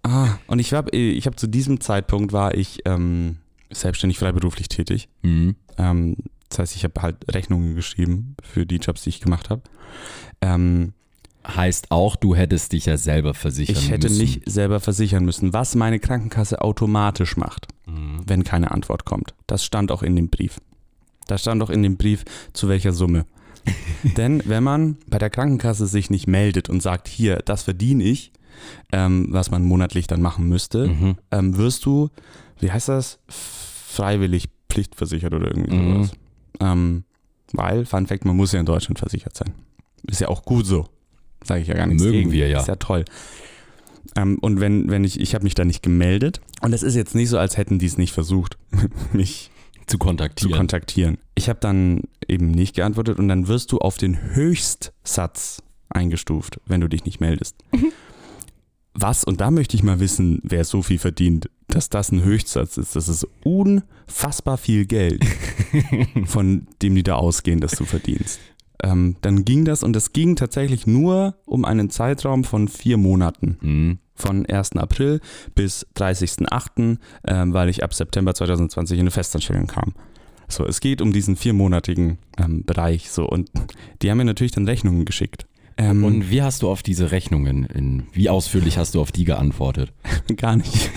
Ah, 0.02 0.38
und 0.46 0.58
ich 0.60 0.72
habe 0.72 0.90
ich 0.96 1.26
hab 1.26 1.38
zu 1.38 1.46
diesem 1.46 1.80
Zeitpunkt 1.80 2.32
war 2.32 2.54
ich 2.54 2.80
ähm, 2.86 3.36
selbstständig 3.70 4.18
freiberuflich 4.18 4.68
tätig. 4.68 5.08
Mhm. 5.22 5.56
Ähm, 5.76 6.16
das 6.48 6.58
heißt, 6.60 6.76
ich 6.76 6.84
habe 6.84 7.02
halt 7.02 7.16
Rechnungen 7.34 7.74
geschrieben 7.74 8.34
für 8.42 8.64
die 8.64 8.76
Jobs, 8.76 9.02
die 9.02 9.10
ich 9.10 9.20
gemacht 9.20 9.50
habe. 9.50 9.62
Ähm, 10.40 10.94
Heißt 11.46 11.90
auch, 11.90 12.16
du 12.16 12.34
hättest 12.34 12.72
dich 12.72 12.84
ja 12.84 12.98
selber 12.98 13.32
versichern 13.32 13.74
ich 13.76 13.90
hätte 13.90 14.08
müssen. 14.08 14.20
mich 14.20 14.42
selber 14.44 14.78
versichern 14.78 15.24
müssen, 15.24 15.54
was 15.54 15.74
meine 15.74 15.98
Krankenkasse 15.98 16.60
automatisch 16.60 17.38
macht, 17.38 17.66
Mhm. 17.90 18.20
wenn 18.26 18.44
keine 18.44 18.70
Antwort 18.70 19.04
kommt. 19.04 19.34
Das 19.46 19.64
stand 19.64 19.90
auch 19.92 20.02
in 20.02 20.16
dem 20.16 20.28
Brief. 20.28 20.58
Da 21.26 21.38
stand 21.38 21.62
auch 21.62 21.70
in 21.70 21.82
dem 21.82 21.96
Brief, 21.96 22.24
zu 22.52 22.68
welcher 22.68 22.92
Summe. 22.92 23.26
Denn 24.16 24.42
wenn 24.46 24.62
man 24.64 24.96
bei 25.06 25.18
der 25.18 25.30
Krankenkasse 25.30 25.86
sich 25.86 26.10
nicht 26.10 26.26
meldet 26.26 26.68
und 26.68 26.82
sagt, 26.82 27.08
hier, 27.08 27.36
das 27.44 27.62
verdiene 27.64 28.02
ich, 28.04 28.32
ähm, 28.92 29.26
was 29.30 29.50
man 29.50 29.64
monatlich 29.64 30.06
dann 30.06 30.20
machen 30.22 30.48
müsste, 30.48 30.88
Mhm. 30.88 31.16
ähm, 31.30 31.56
wirst 31.56 31.84
du, 31.86 32.08
wie 32.58 32.70
heißt 32.72 32.88
das, 32.88 33.18
freiwillig 33.28 34.48
pflichtversichert 34.68 35.34
oder 35.34 35.48
irgendwie 35.48 35.76
Mhm. 35.76 35.94
sowas. 36.04 36.12
Ähm, 36.60 37.04
weil, 37.52 37.84
Fun 37.86 38.06
Fact, 38.06 38.24
man 38.24 38.36
muss 38.36 38.52
ja 38.52 38.60
in 38.60 38.66
Deutschland 38.66 38.98
versichert 38.98 39.36
sein. 39.36 39.54
Ist 40.06 40.20
ja 40.20 40.28
auch 40.28 40.44
gut 40.44 40.66
so. 40.66 40.86
Sage 41.44 41.62
ich 41.62 41.68
ja 41.68 41.74
gar 41.74 41.86
nichts 41.86 42.02
Mögen 42.02 42.18
gegen. 42.18 42.32
wir 42.32 42.48
ja. 42.48 42.60
Ist 42.60 42.68
ja 42.68 42.76
toll. 42.76 43.04
Ähm, 44.16 44.38
und 44.40 44.60
wenn, 44.60 44.90
wenn 44.90 45.04
ich, 45.04 45.20
ich 45.20 45.34
habe 45.34 45.44
mich 45.44 45.54
da 45.54 45.64
nicht 45.64 45.82
gemeldet 45.82 46.40
und 46.62 46.72
es 46.72 46.82
ist 46.82 46.94
jetzt 46.94 47.14
nicht 47.14 47.28
so, 47.28 47.38
als 47.38 47.56
hätten 47.56 47.78
die 47.78 47.86
es 47.86 47.98
nicht 47.98 48.12
versucht, 48.12 48.58
mich 49.12 49.50
Zu 49.86 49.98
kontaktieren. 49.98 50.50
zu 50.52 50.56
kontaktieren. 50.56 51.18
Ich 51.34 51.48
habe 51.48 51.60
dann 51.60 52.02
eben 52.28 52.50
nicht 52.50 52.76
geantwortet 52.76 53.18
und 53.18 53.28
dann 53.28 53.48
wirst 53.48 53.72
du 53.72 53.78
auf 53.78 53.96
den 53.96 54.34
Höchstsatz 54.34 55.62
eingestuft, 55.88 56.60
wenn 56.66 56.80
du 56.80 56.88
dich 56.88 57.04
nicht 57.04 57.20
meldest. 57.20 57.56
Was, 58.92 59.22
und 59.22 59.40
da 59.40 59.50
möchte 59.52 59.76
ich 59.76 59.84
mal 59.84 60.00
wissen, 60.00 60.40
wer 60.42 60.64
so 60.64 60.82
viel 60.82 60.98
verdient, 60.98 61.48
dass 61.68 61.88
das 61.90 62.10
ein 62.10 62.24
Höchstsatz 62.24 62.76
ist. 62.76 62.96
Das 62.96 63.08
ist 63.08 63.26
unfassbar 63.44 64.58
viel 64.58 64.84
Geld, 64.84 65.24
von 66.26 66.66
dem 66.82 66.96
die 66.96 67.04
da 67.04 67.14
ausgehen, 67.14 67.60
dass 67.60 67.72
du 67.72 67.84
verdienst. 67.84 68.40
Ähm, 68.82 69.16
dann 69.20 69.44
ging 69.44 69.64
das 69.64 69.82
und 69.82 69.94
es 69.96 70.12
ging 70.12 70.36
tatsächlich 70.36 70.86
nur 70.86 71.34
um 71.44 71.64
einen 71.64 71.90
Zeitraum 71.90 72.44
von 72.44 72.68
vier 72.68 72.96
Monaten 72.96 73.58
Mhm. 73.60 73.98
von 74.14 74.46
1. 74.46 74.76
April 74.76 75.20
bis 75.54 75.86
30.08., 75.96 76.98
ähm, 77.26 77.52
weil 77.52 77.68
ich 77.68 77.82
ab 77.84 77.94
September 77.94 78.34
2020 78.34 78.98
in 78.98 79.02
eine 79.04 79.10
Festanstellung 79.10 79.66
kam. 79.66 79.94
So, 80.48 80.66
es 80.66 80.80
geht 80.80 81.00
um 81.00 81.12
diesen 81.12 81.36
viermonatigen 81.36 82.18
ähm, 82.38 82.64
Bereich. 82.64 83.10
So, 83.10 83.24
und 83.28 83.50
die 84.02 84.10
haben 84.10 84.18
mir 84.18 84.24
natürlich 84.24 84.52
dann 84.52 84.66
Rechnungen 84.66 85.04
geschickt. 85.04 85.46
Ähm, 85.76 86.02
Und 86.04 86.30
wie 86.30 86.42
hast 86.42 86.62
du 86.62 86.68
auf 86.68 86.82
diese 86.82 87.10
Rechnungen, 87.12 87.64
in, 87.66 88.02
wie 88.12 88.28
ausführlich 88.28 88.76
hast 88.76 88.94
du 88.94 89.00
auf 89.00 89.12
die 89.12 89.24
geantwortet? 89.24 89.92
gar 90.36 90.56
nicht. 90.56 90.90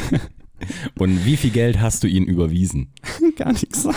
Und 0.98 1.26
wie 1.26 1.38
viel 1.38 1.52
Geld 1.52 1.80
hast 1.80 2.04
du 2.04 2.08
ihnen 2.08 2.28
überwiesen? 2.28 2.90
gar 3.36 3.52
nichts. 3.52 3.88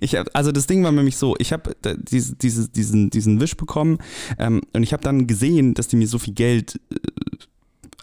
Ich 0.00 0.14
hab, 0.14 0.28
also 0.34 0.52
das 0.52 0.66
Ding 0.66 0.84
war 0.84 0.92
nämlich 0.92 1.16
so, 1.16 1.34
ich 1.38 1.52
habe 1.52 1.74
diese, 1.98 2.36
diese, 2.36 2.68
diesen, 2.68 3.10
diesen 3.10 3.40
Wisch 3.40 3.56
bekommen 3.56 3.98
ähm, 4.38 4.60
und 4.72 4.82
ich 4.82 4.92
habe 4.92 5.02
dann 5.02 5.26
gesehen, 5.26 5.74
dass 5.74 5.88
die 5.88 5.96
mir 5.96 6.06
so 6.06 6.18
viel 6.18 6.34
Geld 6.34 6.80
äh, 6.92 6.96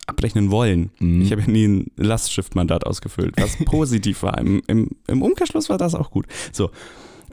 abrechnen 0.05 0.51
wollen. 0.51 0.91
Mhm. 0.99 1.21
Ich 1.21 1.31
habe 1.31 1.41
ja 1.41 1.47
nie 1.47 1.67
ein 1.67 1.91
Lastschriftmandat 1.97 2.85
ausgefüllt, 2.85 3.35
was 3.37 3.57
positiv 3.65 4.23
war. 4.23 4.37
Im, 4.37 4.61
im, 4.67 4.91
Im 5.07 5.21
Umkehrschluss 5.21 5.69
war 5.69 5.77
das 5.77 5.95
auch 5.95 6.11
gut. 6.11 6.25
So. 6.51 6.71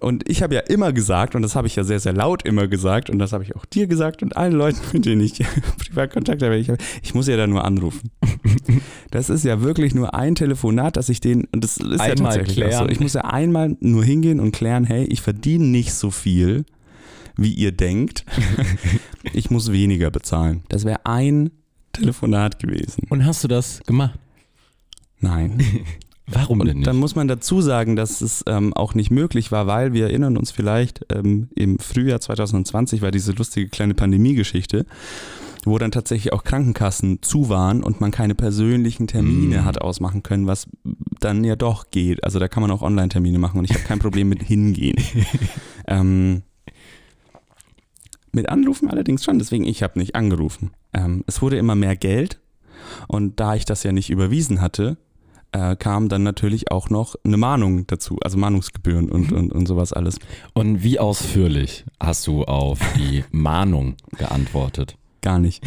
Und 0.05 0.29
ich 0.29 0.43
habe 0.43 0.55
ja 0.55 0.61
immer 0.61 0.93
gesagt, 0.93 1.35
und 1.35 1.41
das 1.41 1.57
habe 1.57 1.67
ich 1.67 1.77
ja 1.77 1.83
sehr, 1.83 1.99
sehr 1.99 2.13
laut 2.13 2.43
immer 2.45 2.69
gesagt, 2.69 3.09
und 3.09 3.19
das 3.19 3.33
habe 3.33 3.43
ich 3.43 3.57
auch 3.57 3.65
dir 3.65 3.87
gesagt 3.87 4.23
und 4.23 4.37
allen 4.37 4.53
Leuten, 4.53 4.81
mit 4.93 5.07
denen 5.07 5.23
ich 5.23 5.39
privat 5.79 6.13
Kontakt 6.13 6.43
habe, 6.43 6.57
ich, 6.57 6.71
ich 7.03 7.15
muss 7.15 7.27
ja 7.27 7.39
da 7.39 7.47
nur 7.47 7.65
anrufen. 7.65 8.11
Das 9.11 9.31
ist 9.31 9.45
ja 9.45 9.63
wirklich 9.63 9.95
nur 9.95 10.13
ein 10.13 10.35
Telefonat, 10.35 10.97
dass 10.97 11.09
ich 11.09 11.21
den, 11.21 11.45
und 11.53 11.63
das 11.63 11.77
ist 11.77 11.85
ja 11.85 12.01
Einmal 12.01 12.37
tatsächlich 12.37 12.65
auch 12.65 12.71
so. 12.71 12.79
klären. 12.79 12.91
Ich 12.91 12.99
muss 12.99 13.13
ja 13.13 13.21
einmal 13.21 13.77
nur 13.79 14.03
hingehen 14.03 14.41
und 14.41 14.51
klären, 14.51 14.83
hey, 14.83 15.05
ich 15.05 15.21
verdiene 15.21 15.67
nicht 15.67 15.95
so 15.95 16.11
viel, 16.11 16.65
wie 17.37 17.53
ihr 17.53 17.71
denkt. 17.71 18.25
ich 19.33 19.51
muss 19.51 19.71
weniger 19.71 20.11
bezahlen. 20.11 20.65
Das 20.69 20.85
wäre 20.85 21.07
ein 21.07 21.53
Telefonat 21.93 22.59
gewesen. 22.59 23.07
Und 23.09 23.25
hast 23.25 23.45
du 23.45 23.49
das 23.49 23.81
gemacht? 23.87 24.19
Nein. 25.21 25.63
Warum 26.27 26.61
denn 26.65 26.79
nicht? 26.79 26.87
dann 26.87 26.97
muss 26.97 27.15
man 27.15 27.29
dazu 27.29 27.61
sagen, 27.61 27.97
dass 27.97 28.21
es 28.21 28.45
ähm, 28.47 28.73
auch 28.73 28.95
nicht 28.95 29.11
möglich 29.11 29.53
war, 29.53 29.67
weil 29.67 29.93
wir 29.93 30.05
erinnern 30.05 30.37
uns 30.37 30.51
vielleicht, 30.51 31.05
ähm, 31.13 31.49
im 31.55 31.79
Frühjahr 31.79 32.21
2020 32.21 33.03
war 33.03 33.11
diese 33.11 33.33
lustige 33.33 33.69
kleine 33.69 33.95
Pandemiegeschichte, 33.95 34.87
wo 35.65 35.79
dann 35.79 35.91
tatsächlich 35.91 36.33
auch 36.33 36.45
Krankenkassen 36.45 37.21
zu 37.23 37.49
waren 37.49 37.83
und 37.83 38.01
man 38.01 38.11
keine 38.11 38.35
persönlichen 38.35 39.07
Termine 39.07 39.63
Mm. 39.63 39.65
hat 39.65 39.81
ausmachen 39.81 40.23
können, 40.23 40.47
was 40.47 40.67
dann 41.21 41.45
ja 41.45 41.57
doch 41.57 41.91
geht. 41.91 42.25
Also 42.25 42.39
da 42.39 42.49
kann 42.49 42.63
man 42.63 42.71
auch 42.71 42.83
Online-Termine 42.83 43.39
machen 43.39 43.59
und 43.59 43.65
ich 43.65 43.75
habe 43.75 43.85
kein 43.85 43.99
Problem 43.99 44.29
mit 44.29 44.43
hingehen. 44.43 44.97
ähm, 45.87 46.43
mit 48.33 48.49
Anrufen 48.49 48.89
allerdings 48.89 49.25
schon, 49.25 49.39
deswegen 49.39 49.65
ich 49.65 49.83
habe 49.83 49.99
nicht 49.99 50.15
angerufen. 50.15 50.71
Ähm, 50.93 51.23
es 51.27 51.41
wurde 51.41 51.57
immer 51.57 51.75
mehr 51.75 51.97
Geld 51.97 52.41
und 53.09 53.41
da 53.41 53.55
ich 53.55 53.65
das 53.65 53.83
ja 53.83 53.93
nicht 53.93 54.11
überwiesen 54.11 54.61
hatte, 54.61 54.97
äh, 55.55 55.77
kam 55.77 56.09
dann 56.09 56.25
natürlich 56.25 56.71
auch 56.73 56.91
noch 56.91 57.15
eine 57.25 57.37
Mahnung 57.37 57.87
dazu, 57.87 58.19
also 58.23 58.37
Mahnungsgebühren 58.37 59.09
und, 59.11 59.33
und, 59.33 59.53
und 59.53 59.67
sowas 59.67 59.93
alles. 59.93 60.19
Und 60.53 60.83
wie 60.83 60.99
ausführlich 60.99 61.85
hast 62.01 62.27
du 62.27 62.43
auf 62.45 62.81
die 62.97 63.25
Mahnung 63.31 63.95
geantwortet? 64.19 64.97
Gar 65.23 65.39
nicht. 65.39 65.65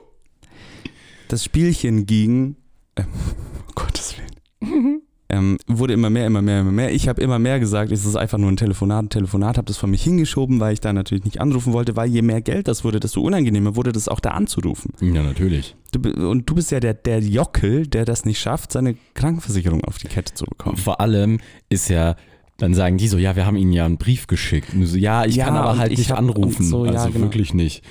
das 1.28 1.42
Spielchen 1.42 2.04
ging, 2.04 2.56
äh, 2.94 3.02
um 3.02 3.74
Gottes 3.74 4.14
Willen, 4.60 5.02
ähm, 5.32 5.56
wurde 5.66 5.94
immer 5.94 6.10
mehr, 6.10 6.26
immer 6.26 6.42
mehr, 6.42 6.60
immer 6.60 6.70
mehr. 6.72 6.92
Ich 6.92 7.08
habe 7.08 7.20
immer 7.22 7.38
mehr 7.38 7.58
gesagt, 7.58 7.90
es 7.90 8.04
ist 8.04 8.16
einfach 8.16 8.38
nur 8.38 8.50
ein 8.52 8.56
Telefonat, 8.56 9.04
ein 9.04 9.08
Telefonat, 9.08 9.56
habe 9.56 9.66
das 9.66 9.78
von 9.78 9.90
mich 9.90 10.02
hingeschoben, 10.02 10.60
weil 10.60 10.74
ich 10.74 10.80
da 10.80 10.92
natürlich 10.92 11.24
nicht 11.24 11.40
anrufen 11.40 11.72
wollte, 11.72 11.96
weil 11.96 12.08
je 12.10 12.22
mehr 12.22 12.40
Geld 12.42 12.68
das 12.68 12.84
wurde, 12.84 13.00
desto 13.00 13.22
unangenehmer 13.22 13.74
wurde 13.74 13.92
das 13.92 14.08
auch 14.08 14.20
da 14.20 14.30
anzurufen. 14.30 14.92
Ja, 15.00 15.22
natürlich. 15.22 15.74
Du, 15.92 16.00
und 16.28 16.48
du 16.48 16.54
bist 16.54 16.70
ja 16.70 16.80
der, 16.80 16.94
der 16.94 17.20
Jockel, 17.20 17.86
der 17.86 18.04
das 18.04 18.24
nicht 18.24 18.38
schafft, 18.38 18.72
seine 18.72 18.94
Krankenversicherung 19.14 19.82
auf 19.84 19.98
die 19.98 20.08
Kette 20.08 20.34
zu 20.34 20.44
bekommen. 20.44 20.76
Vor 20.76 21.00
allem 21.00 21.40
ist 21.68 21.88
ja, 21.88 22.14
dann 22.58 22.74
sagen 22.74 22.98
die 22.98 23.08
so, 23.08 23.16
ja, 23.18 23.34
wir 23.34 23.46
haben 23.46 23.56
ihnen 23.56 23.72
ja 23.72 23.86
einen 23.86 23.96
Brief 23.98 24.26
geschickt. 24.26 24.74
Und 24.74 24.84
so, 24.86 24.96
ja, 24.98 25.24
ich 25.24 25.36
Ja, 25.36 25.46
kann 25.46 25.56
aber 25.56 25.78
halt 25.78 25.92
ich 25.92 25.98
nicht 25.98 26.10
hab- 26.10 26.18
anrufen. 26.18 26.64
so, 26.64 26.84
ja, 26.84 26.92
also 26.92 27.10
genau. 27.10 27.24
wirklich 27.24 27.54
nicht. 27.54 27.82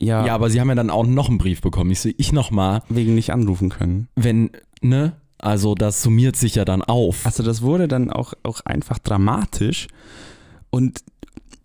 Ja, 0.00 0.24
Ja, 0.24 0.34
aber 0.36 0.48
sie 0.48 0.60
haben 0.60 0.68
ja 0.68 0.76
dann 0.76 0.90
auch 0.90 1.04
noch 1.06 1.28
einen 1.28 1.38
Brief 1.38 1.60
bekommen. 1.60 1.90
Ich 1.90 2.00
so, 2.00 2.08
ich 2.16 2.32
nochmal, 2.32 2.82
wegen 2.88 3.16
nicht 3.16 3.30
anrufen 3.32 3.68
können. 3.68 4.06
wenn, 4.14 4.50
ne? 4.80 5.14
Also 5.38 5.74
das 5.74 6.02
summiert 6.02 6.36
sich 6.36 6.56
ja 6.56 6.64
dann 6.64 6.82
auf. 6.82 7.24
Also 7.24 7.42
das 7.42 7.62
wurde 7.62 7.88
dann 7.88 8.10
auch, 8.10 8.34
auch 8.42 8.60
einfach 8.60 8.98
dramatisch 8.98 9.88
und 10.70 11.00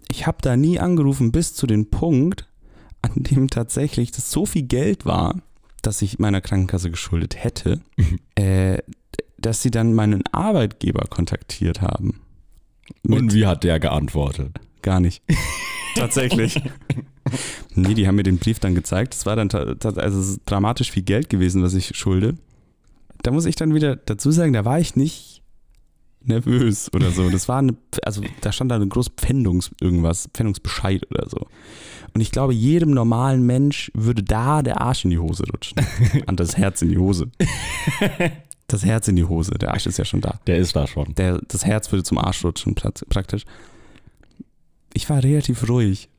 ich 0.10 0.28
habe 0.28 0.38
da 0.42 0.56
nie 0.56 0.80
angerufen 0.80 1.32
bis 1.32 1.56
zu 1.56 1.66
dem 1.66 1.90
Punkt, 1.90 2.48
an 3.02 3.12
dem 3.16 3.50
tatsächlich 3.50 4.12
das 4.12 4.30
so 4.30 4.46
viel 4.46 4.64
Geld 4.64 5.06
war, 5.06 5.42
dass 5.82 6.02
ich 6.02 6.20
meiner 6.20 6.40
Krankenkasse 6.40 6.92
geschuldet 6.92 7.44
hätte, 7.44 7.82
äh, 8.36 8.78
dass 9.38 9.62
sie 9.62 9.72
dann 9.72 9.94
meinen 9.94 10.24
Arbeitgeber 10.32 11.08
kontaktiert 11.10 11.82
haben. 11.82 12.22
Und 13.08 13.34
wie 13.34 13.46
hat 13.46 13.64
der 13.64 13.80
geantwortet? 13.80 14.60
gar 14.84 15.00
nicht. 15.00 15.24
Tatsächlich. 15.96 16.62
nee, 17.74 17.96
die 17.96 18.08
haben 18.08 18.16
mir 18.16 18.24
den 18.24 18.38
Brief 18.38 18.60
dann 18.60 18.76
gezeigt. 18.76 19.16
Es 19.16 19.26
war 19.26 19.36
dann 19.36 19.50
also 19.50 20.38
dramatisch 20.46 20.92
viel 20.92 21.04
Geld 21.04 21.30
gewesen, 21.30 21.64
was 21.64 21.74
ich 21.74 21.96
schulde. 21.96 22.36
Da 23.24 23.32
muss 23.32 23.46
ich 23.46 23.56
dann 23.56 23.74
wieder 23.74 23.96
dazu 23.96 24.32
sagen, 24.32 24.54
da 24.54 24.66
war 24.66 24.80
ich 24.80 24.96
nicht 24.96 25.42
nervös 26.26 26.94
oder 26.94 27.12
so. 27.12 27.30
Das 27.30 27.48
war 27.48 27.60
eine, 27.60 27.76
also 28.04 28.22
da 28.42 28.52
stand 28.52 28.72
da 28.72 28.76
ein 28.76 28.90
groß 28.90 29.10
Pfändungs 29.18 29.72
irgendwas, 29.82 30.30
Pfändungsbescheid 30.34 31.10
oder 31.12 31.30
so. 31.30 31.48
Und 32.14 32.22
ich 32.22 32.32
glaube, 32.32 32.54
jedem 32.54 32.92
normalen 32.92 33.46
Mensch 33.46 33.92
würde 33.94 34.24
da 34.24 34.62
der 34.62 34.82
Arsch 34.82 35.04
in 35.04 35.12
die 35.12 35.20
Hose 35.20 35.44
rutschen. 35.52 35.78
An 36.28 36.36
das 36.36 36.58
Herz 36.58 36.82
in 36.82 36.90
die 36.90 36.98
Hose. 36.98 37.30
Das 38.68 38.86
Herz 38.86 39.08
in 39.08 39.16
die 39.16 39.26
Hose. 39.26 39.52
Der 39.52 39.72
Arsch 39.74 39.88
ist 39.88 39.98
ja 39.98 40.06
schon 40.06 40.22
da. 40.22 40.40
Der 40.48 40.58
ist 40.58 40.76
da 40.76 40.88
schon. 40.88 41.16
Der, 41.16 41.40
das 41.48 41.66
Herz 41.66 41.92
würde 41.92 42.04
zum 42.04 42.18
Arsch 42.18 42.44
rutschen, 42.44 42.76
praktisch. 42.76 43.46
Ich 44.94 45.10
war 45.10 45.24
relativ 45.24 45.68
ruhig, 45.68 46.10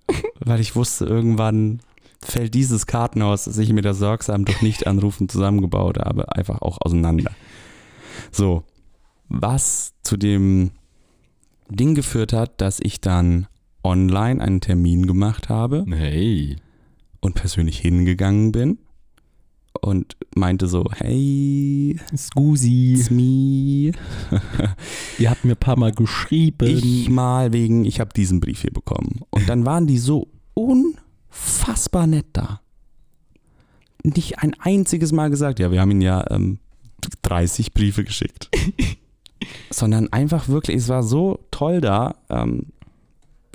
weil 0.40 0.60
ich 0.60 0.74
wusste, 0.74 1.04
irgendwann 1.06 1.80
fällt 2.24 2.54
dieses 2.54 2.86
Kartenhaus, 2.86 3.44
das 3.44 3.58
ich 3.58 3.72
mir 3.72 3.82
da 3.82 3.94
sorgsam 3.94 4.44
durch 4.44 4.62
Nicht-Anrufen 4.62 5.28
zusammengebaut 5.28 5.98
habe, 5.98 6.34
einfach 6.34 6.60
auch 6.62 6.78
auseinander. 6.80 7.30
So, 8.32 8.64
was 9.28 9.92
zu 10.02 10.16
dem 10.16 10.70
Ding 11.70 11.94
geführt 11.94 12.32
hat, 12.32 12.60
dass 12.60 12.80
ich 12.80 13.00
dann 13.00 13.46
online 13.82 14.42
einen 14.42 14.60
Termin 14.60 15.06
gemacht 15.06 15.48
habe 15.48 15.84
Hey. 15.88 16.56
und 17.20 17.34
persönlich 17.34 17.78
hingegangen 17.78 18.52
bin 18.52 18.78
und 19.80 20.16
meinte 20.34 20.66
so, 20.68 20.84
hey, 20.94 21.98
Scusi. 22.16 22.94
it's 22.94 23.10
me. 23.10 23.92
Ihr 25.18 25.30
habt 25.30 25.44
mir 25.44 25.52
ein 25.52 25.56
paar 25.58 25.78
Mal 25.78 25.92
geschrieben. 25.92 26.66
Ich 26.68 27.08
mal 27.10 27.52
wegen, 27.52 27.84
ich 27.84 28.00
habe 28.00 28.12
diesen 28.14 28.40
Brief 28.40 28.62
hier 28.62 28.72
bekommen. 28.72 29.20
Und 29.30 29.48
dann 29.48 29.66
waren 29.66 29.86
die 29.86 29.98
so 29.98 30.28
unfassbar 31.34 32.06
nett 32.06 32.26
da. 32.32 32.60
Nicht 34.02 34.38
ein 34.40 34.54
einziges 34.60 35.12
Mal 35.12 35.30
gesagt, 35.30 35.58
ja, 35.58 35.70
wir 35.70 35.80
haben 35.80 35.90
ihnen 35.90 36.02
ja 36.02 36.24
ähm, 36.30 36.58
30 37.22 37.72
Briefe 37.72 38.04
geschickt. 38.04 38.50
Sondern 39.70 40.12
einfach 40.12 40.48
wirklich, 40.48 40.76
es 40.76 40.88
war 40.88 41.02
so 41.02 41.40
toll 41.50 41.80
da. 41.80 42.16
Ähm, 42.28 42.66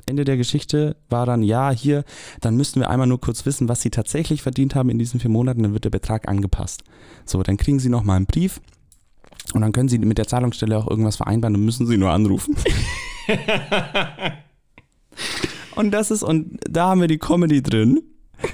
Ende 0.06 0.26
der 0.26 0.38
Geschichte 0.38 0.96
war 1.10 1.28
dann, 1.28 1.44
ja, 1.44 1.70
hier, 1.72 2.04
dann 2.42 2.58
müssten 2.58 2.80
wir 2.80 2.90
einmal 2.90 3.06
nur 3.06 3.22
kurz 3.22 3.46
wissen, 3.46 3.70
was 3.70 3.82
sie 3.82 3.92
tatsächlich 3.92 4.42
verdient 4.42 4.74
haben 4.74 4.90
in 4.90 4.98
diesen 4.98 5.20
vier 5.20 5.30
Monaten, 5.30 5.62
dann 5.62 5.74
wird 5.74 5.86
der 5.86 5.92
Betrag 5.92 6.28
angepasst. 6.28 6.84
So, 7.26 7.44
dann 7.44 7.58
kriegen 7.58 7.80
sie 7.80 7.90
nochmal 7.90 8.18
einen 8.18 8.26
Brief 8.26 8.60
und 9.54 9.62
dann 9.62 9.72
können 9.72 9.88
sie 9.88 10.00
mit 10.00 10.18
der 10.18 10.28
Zahlungsstelle 10.28 10.76
auch 10.78 10.88
irgendwas 10.88 11.18
vereinbaren, 11.18 11.54
dann 11.54 11.64
müssen 11.64 11.86
sie 11.86 11.98
nur 11.98 12.10
anrufen. 12.10 12.56
und 15.80 15.92
das 15.92 16.12
ist, 16.12 16.24
und 16.24 16.60
da 16.70 16.90
haben 16.90 17.02
wir 17.02 17.08
die 17.08 17.18
Comedy 17.18 17.64
drin. 17.64 18.02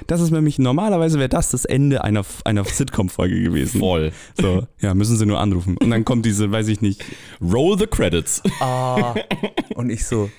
Das 0.06 0.20
ist 0.20 0.30
nämlich, 0.30 0.58
normalerweise 0.58 1.18
wäre 1.18 1.28
das 1.28 1.50
das 1.50 1.64
Ende 1.64 2.02
einer, 2.02 2.24
einer 2.44 2.64
Sitcom-Folge 2.64 3.40
gewesen. 3.40 3.78
Voll. 3.78 4.12
So, 4.40 4.66
ja, 4.80 4.94
müssen 4.94 5.16
sie 5.16 5.26
nur 5.26 5.38
anrufen. 5.38 5.76
Und 5.76 5.90
dann 5.90 6.04
kommt 6.04 6.26
diese, 6.26 6.50
weiß 6.50 6.66
ich 6.68 6.80
nicht, 6.80 7.04
Roll 7.40 7.78
the 7.78 7.86
credits. 7.86 8.42
Ah. 8.60 9.14
Und 9.74 9.90
ich 9.90 10.06
so. 10.06 10.30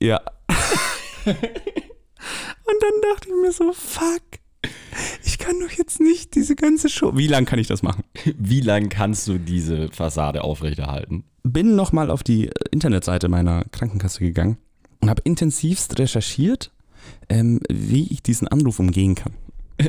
Ja. 0.00 0.20
Und 1.26 1.36
dann 2.80 3.12
dachte 3.12 3.28
ich 3.28 3.42
mir 3.42 3.52
so, 3.52 3.72
fuck. 3.72 4.22
Ich 5.24 5.38
kann 5.38 5.60
doch 5.60 5.70
jetzt 5.70 5.88
jetzt 5.88 6.00
nicht 6.00 6.34
diese 6.34 6.54
ganze 6.54 6.88
Show. 6.88 7.16
Wie 7.16 7.26
lange 7.26 7.46
kann 7.46 7.58
ich 7.58 7.66
das 7.66 7.82
machen? 7.82 8.04
Wie 8.36 8.60
lange 8.60 8.88
kannst 8.88 9.26
du 9.26 9.38
diese 9.38 9.88
Fassade 9.88 10.44
aufrechterhalten? 10.44 11.24
Bin 11.42 11.76
nochmal 11.76 12.10
auf 12.10 12.22
die 12.22 12.50
Internetseite 12.70 13.28
meiner 13.28 13.64
Krankenkasse 13.72 14.20
gegangen 14.20 14.58
und 15.00 15.10
habe 15.10 15.22
intensivst 15.24 15.98
recherchiert, 15.98 16.72
ähm, 17.28 17.60
wie 17.70 18.08
ich 18.12 18.22
diesen 18.22 18.48
Anruf 18.48 18.78
umgehen 18.78 19.14
kann. 19.14 19.32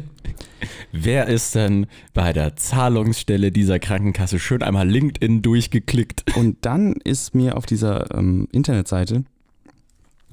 Wer 0.92 1.28
ist 1.28 1.56
denn 1.56 1.88
bei 2.14 2.32
der 2.34 2.56
Zahlungsstelle 2.56 3.52
dieser 3.52 3.80
Krankenkasse 3.80 4.40
schön 4.40 4.62
einmal 4.62 4.88
LinkedIn 4.88 5.42
durchgeklickt? 5.42 6.26
Und 6.38 6.58
dann 6.62 6.94
ist 6.94 7.34
mir 7.34 7.58
auf 7.58 7.66
dieser 7.66 8.14
ähm, 8.16 8.48
Internetseite, 8.52 9.24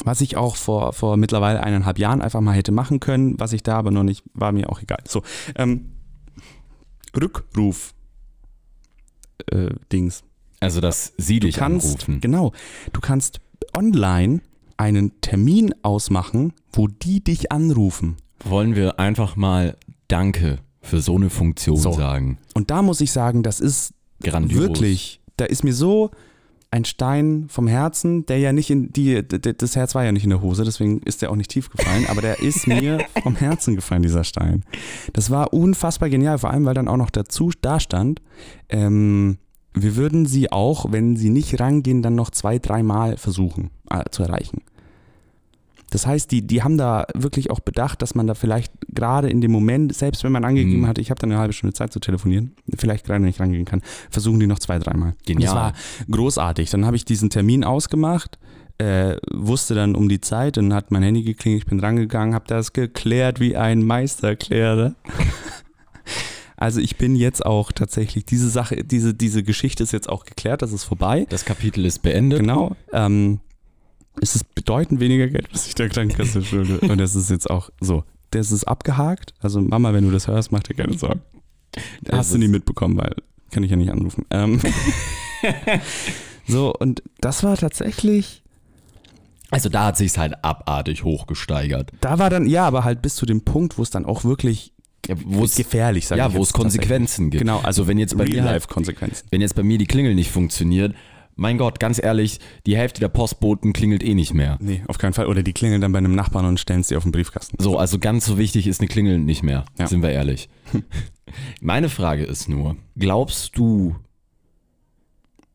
was 0.05 0.21
ich 0.21 0.37
auch 0.37 0.57
vor, 0.57 0.93
vor 0.93 1.17
mittlerweile 1.17 1.63
eineinhalb 1.63 1.99
Jahren 1.99 2.21
einfach 2.21 2.43
mal 2.43 2.53
hätte 2.55 2.71
machen 2.73 3.01
können, 3.01 3.41
was 3.41 3.55
ich 3.55 3.63
da 3.63 3.77
aber 3.79 3.91
noch 3.91 4.03
nicht, 4.03 4.25
war 4.35 4.53
mir 4.53 4.69
auch 4.69 4.83
egal. 4.83 5.03
So, 5.09 5.23
ähm, 5.55 5.93
Rückruf 7.19 7.95
äh, 9.51 9.71
Dings. 9.91 10.23
Also, 10.61 10.81
dass 10.81 11.15
sie 11.17 11.41
Du 11.41 11.47
dich 11.47 11.57
kannst, 11.57 11.87
anrufen. 11.87 12.21
genau, 12.21 12.53
du 12.93 13.01
kannst 13.01 13.41
online 13.75 14.41
einen 14.77 15.21
Termin 15.21 15.75
ausmachen, 15.83 16.53
wo 16.73 16.89
die 16.89 17.23
dich 17.23 17.53
anrufen. 17.53 18.17
Wollen 18.45 18.75
wir 18.75 18.99
einfach 18.99 19.37
mal 19.37 19.77
Danke 20.09 20.59
für 20.81 21.01
so 21.01 21.17
eine 21.17 21.31
Funktion 21.31 21.77
So. 21.77 21.93
sagen? 21.93 22.39
Und 22.55 22.71
da 22.71 22.83
muss 22.83 23.01
ich 23.01 23.13
sagen, 23.13 23.43
das 23.43 23.61
ist 23.61 23.95
Grandios. 24.23 24.61
wirklich, 24.61 25.21
da 25.37 25.45
ist 25.45 25.65
mir 25.65 25.73
so 25.75 26.11
ein 26.71 26.85
Stein 26.85 27.47
vom 27.49 27.69
Herzen, 27.69 28.27
der 28.27 28.39
ja 28.39 28.53
nicht 28.53 28.71
in 28.71 28.93
die, 28.93 29.23
das 29.27 29.77
Herz 29.77 29.95
war 29.95 30.05
ja 30.05 30.13
nicht 30.13 30.25
in 30.25 30.31
der 30.31 30.43
Hose, 30.43 30.65
deswegen 30.65 31.01
ist 31.03 31.23
der 31.23 31.31
auch 31.31 31.37
nicht 31.37 31.51
tief 31.51 31.71
gefallen, 31.71 32.07
aber 32.09 32.21
der 32.21 32.41
ist 32.41 32.67
mir 32.67 33.05
vom 33.23 33.37
Herzen 33.37 33.77
gefallen, 33.77 34.03
dieser 34.03 34.25
Stein. 34.25 34.65
Das 35.13 35.31
war 35.31 35.53
unfassbar 35.53 36.11
genial, 36.11 36.39
vor 36.39 36.51
allem, 36.51 36.65
weil 36.65 36.75
dann 36.75 36.89
auch 36.89 36.97
noch 36.97 37.11
dazu 37.11 37.51
da 37.63 37.81
stand, 37.81 38.21
ähm, 38.69 39.39
wir 39.75 39.97
würden 39.97 40.27
sie 40.27 40.51
auch, 40.53 40.91
wenn 40.91 41.17
sie 41.17 41.31
nicht 41.31 41.61
rangehen, 41.61 42.03
dann 42.03 42.15
noch 42.15 42.31
zwei, 42.31 42.59
dreimal 42.59 43.17
versuchen 43.17 43.71
äh, 43.91 44.05
zu 44.11 44.23
erreichen. 44.23 44.63
Das 45.91 46.05
heißt, 46.07 46.33
die, 46.33 46.43
die 46.43 46.65
haben 46.65 46.77
da 46.79 47.07
wirklich 47.15 47.51
auch 47.51 47.61
bedacht, 47.61 48.03
dass 48.03 48.17
man 48.17 48.27
da 48.27 48.35
vielleicht 48.35 48.73
gerade 48.93 49.31
in 49.31 49.41
dem 49.41 49.53
Moment, 49.53 49.95
selbst 49.95 50.25
wenn 50.25 50.33
man 50.33 50.45
angegeben 50.45 50.81
Mhm. 50.81 50.89
hat, 50.89 50.99
ich 50.99 51.11
habe 51.11 51.21
dann 51.21 51.31
eine 51.31 51.39
halbe 51.41 51.53
Stunde 51.53 51.75
Zeit 51.75 51.93
zu 51.93 52.01
telefonieren, 52.01 52.57
vielleicht 52.77 53.07
gerade 53.07 53.23
nicht 53.23 53.39
rangehen 53.39 53.65
kann, 53.65 53.83
versuchen 54.11 54.41
die 54.41 54.49
noch 54.49 54.59
zwei, 54.59 54.81
dreimal. 54.81 55.15
Genial. 55.25 55.45
Das 55.47 55.55
war 55.55 55.73
großartig. 56.11 56.71
Dann 56.71 56.85
habe 56.87 56.97
ich 56.97 57.05
diesen 57.05 57.31
Termin 57.31 57.63
ausgemacht, 57.63 58.37
äh, 58.79 59.17
wusste 59.33 59.75
dann 59.77 59.95
um 59.95 60.09
die 60.09 60.21
Zeit, 60.21 60.57
dann 60.57 60.75
hat 60.75 60.91
mein 60.91 61.05
Handy 61.05 61.23
geklingelt, 61.23 61.63
ich 61.63 61.69
bin 61.71 61.79
rangegangen, 61.79 62.35
habe 62.35 62.47
das 62.49 62.73
geklärt 62.73 63.39
wie 63.39 63.57
ein 63.57 63.83
Meisterklärer. 63.85 64.95
Also 66.59 66.81
ich 66.81 66.97
bin 66.97 67.17
jetzt 67.17 67.45
auch 67.45 67.71
tatsächlich, 67.71 68.25
diese 68.25 68.49
Sache, 68.49 68.83
diese, 68.83 69.13
diese 69.13 69.43
Geschichte 69.43 69.83
ist 69.83 69.93
jetzt 69.93 70.09
auch 70.09 70.25
geklärt, 70.25 70.63
das 70.63 70.73
ist 70.73 70.85
vorbei. 70.85 71.27
Das 71.29 71.45
Kapitel 71.45 71.85
ist 71.85 72.01
beendet. 72.01 72.41
Genau. 72.41 72.75
Ähm, 72.95 73.41
es 74.21 74.35
ist 74.37 74.55
bedeutend 74.55 75.01
weniger 75.01 75.29
Geld, 75.29 75.49
was 75.53 75.67
ich 75.67 75.75
der 75.75 75.89
Krankenkasse 75.89 76.43
schulde. 76.45 76.81
Und 76.81 76.99
das 76.99 77.15
ist 77.15 77.31
jetzt 77.31 77.51
auch 77.51 77.71
so. 77.81 78.05
Das 78.31 78.51
ist 78.53 78.65
abgehakt. 78.65 79.35
Also 79.41 79.61
Mama, 79.61 79.93
wenn 79.93 80.05
du 80.05 80.11
das 80.11 80.27
hörst, 80.27 80.53
mach 80.53 80.63
dir 80.63 80.75
keine 80.75 80.97
Sorgen. 80.99 81.21
Das 82.03 82.19
Hast 82.19 82.35
du 82.35 82.39
nie 82.39 82.49
mitbekommen, 82.49 82.97
weil 82.97 83.15
kann 83.51 83.63
ich 83.63 83.71
ja 83.71 83.77
nicht 83.77 83.91
anrufen. 83.91 84.25
Ähm, 84.31 84.61
so, 86.47 86.75
und 86.75 87.03
das 87.21 87.43
war 87.43 87.57
tatsächlich, 87.57 88.43
Also 89.51 89.69
da 89.69 89.87
hat 89.87 89.97
sich's 89.97 90.19
halt 90.19 90.45
abartig 90.45 91.05
hochgesteigert. 91.05 91.93
da 92.01 92.19
war 92.19 92.31
dann, 92.31 92.47
ja, 92.47 92.67
aber 92.67 92.85
halt 92.85 93.03
bis 93.03 93.15
zu 93.17 93.27
dem 93.27 93.43
Punkt, 93.43 93.79
wo 93.79 93.83
es 93.83 93.91
dann 93.91 94.05
auch 94.05 94.25
wirklich 94.25 94.73
Ja, 95.07 95.15
wo 95.25 95.45
es 95.45 95.55
gefährlich, 95.55 96.07
sag 96.07 96.19
ja, 96.19 96.29
ich 96.29 96.35
wo 96.35 96.39
jetzt 96.39 96.49
es 96.49 96.53
Konsequenzen 96.53 97.31
gibt. 97.31 97.43
Genau, 97.43 97.61
also 97.61 97.87
wenn 97.87 97.99
jetzt 97.99 98.17
bei 98.17 98.25
mir 98.25 98.31
halt, 98.31 98.45
Real-Life-Konsequenzen. 98.45 99.27
wenn 99.31 99.41
jetzt 99.41 99.55
bei 99.55 99.63
mir 99.63 99.79
die 99.79 99.87
Klingel 99.87 100.15
nicht 100.15 100.31
funktioniert, 100.31 100.95
mein 101.37 101.59
Gott, 101.59 101.79
ganz 101.79 102.03
ehrlich, 102.03 102.41
die 102.67 102.77
Hälfte 102.77 103.01
der 103.01 103.09
Postboten 103.09 103.73
klingelt 103.75 104.03
eh 104.03 104.15
nicht 104.15 104.33
mehr. 104.35 104.57
Nee, 104.61 104.83
auf 104.89 104.97
keinen 104.99 105.13
Fall. 105.13 105.27
Oder 105.27 105.43
die 105.43 105.53
klingeln 105.53 105.81
dann 105.83 105.93
bei 105.93 105.99
einem 105.99 106.15
Nachbarn 106.15 106.47
und 106.47 106.59
stellen 106.59 106.83
sie 106.83 106.97
auf 106.97 107.03
den 107.03 107.13
Briefkasten. 107.13 107.57
So, 107.63 107.79
also 107.79 107.99
ganz 107.99 108.25
so 108.27 108.39
wichtig 108.39 108.67
ist 108.67 108.81
eine 108.81 108.89
Klingel 108.89 109.19
nicht 109.19 109.43
mehr, 109.43 109.67
Ja. 109.79 109.87
sind 109.87 110.03
wir 110.03 110.11
ehrlich. 110.11 110.49
Meine 111.61 111.89
Frage 111.91 112.25
ist 112.25 112.49
nur, 112.49 112.77
glaubst 112.99 113.57
du, 113.59 113.97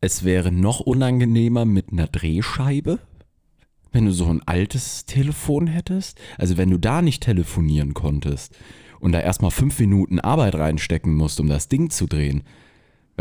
es 0.02 0.24
wäre 0.24 0.52
noch 0.52 0.80
unangenehmer 0.80 1.66
mit 1.66 1.92
einer 1.92 2.08
Drehscheibe? 2.08 3.00
Wenn 3.92 4.06
du 4.06 4.14
so 4.14 4.26
ein 4.28 4.42
altes 4.46 5.06
Telefon 5.06 5.68
hättest? 5.68 6.20
Also 6.38 6.58
wenn 6.58 6.70
du 6.70 6.78
da 6.78 7.02
nicht 7.02 7.24
telefonieren 7.24 7.94
konntest 7.94 8.56
und 9.00 9.12
da 9.12 9.20
erstmal 9.20 9.52
fünf 9.52 9.80
Minuten 9.80 10.20
Arbeit 10.20 10.56
reinstecken 10.56 11.14
musst, 11.16 11.40
um 11.40 11.48
das 11.48 11.68
Ding 11.68 11.90
zu 11.90 12.06
drehen. 12.06 12.44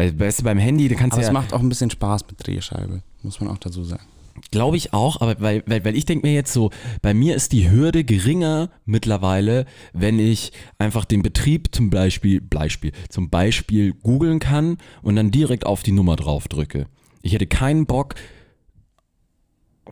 Weil 0.00 0.18
weißt 0.18 0.40
du, 0.40 0.44
beim 0.44 0.56
Handy, 0.56 0.88
da 0.88 0.94
kannst 0.94 1.12
Aber 1.12 1.20
du 1.20 1.26
es 1.26 1.26
ja, 1.26 1.32
macht 1.34 1.52
auch 1.52 1.60
ein 1.60 1.68
bisschen 1.68 1.90
Spaß 1.90 2.22
mit 2.28 2.46
Drehscheibe, 2.46 3.02
muss 3.22 3.38
man 3.38 3.50
auch 3.50 3.58
dazu 3.58 3.84
sagen. 3.84 4.02
Glaube 4.50 4.78
ich 4.78 4.94
auch, 4.94 5.20
aber 5.20 5.38
weil, 5.40 5.62
weil, 5.66 5.84
weil 5.84 5.94
ich 5.94 6.06
denke 6.06 6.26
mir 6.26 6.32
jetzt 6.32 6.54
so, 6.54 6.70
bei 7.02 7.12
mir 7.12 7.36
ist 7.36 7.52
die 7.52 7.70
Hürde 7.70 8.02
geringer 8.02 8.70
mittlerweile, 8.86 9.66
wenn 9.92 10.18
ich 10.18 10.52
einfach 10.78 11.04
den 11.04 11.20
Betrieb 11.20 11.74
zum 11.74 11.90
Beispiel, 11.90 12.40
Beispiel, 12.40 12.92
zum 13.10 13.28
Beispiel 13.28 13.92
googeln 13.92 14.38
kann 14.38 14.78
und 15.02 15.16
dann 15.16 15.30
direkt 15.30 15.66
auf 15.66 15.82
die 15.82 15.92
Nummer 15.92 16.16
drauf 16.16 16.48
drücke. 16.48 16.86
Ich 17.20 17.34
hätte 17.34 17.46
keinen 17.46 17.84
Bock, 17.84 18.14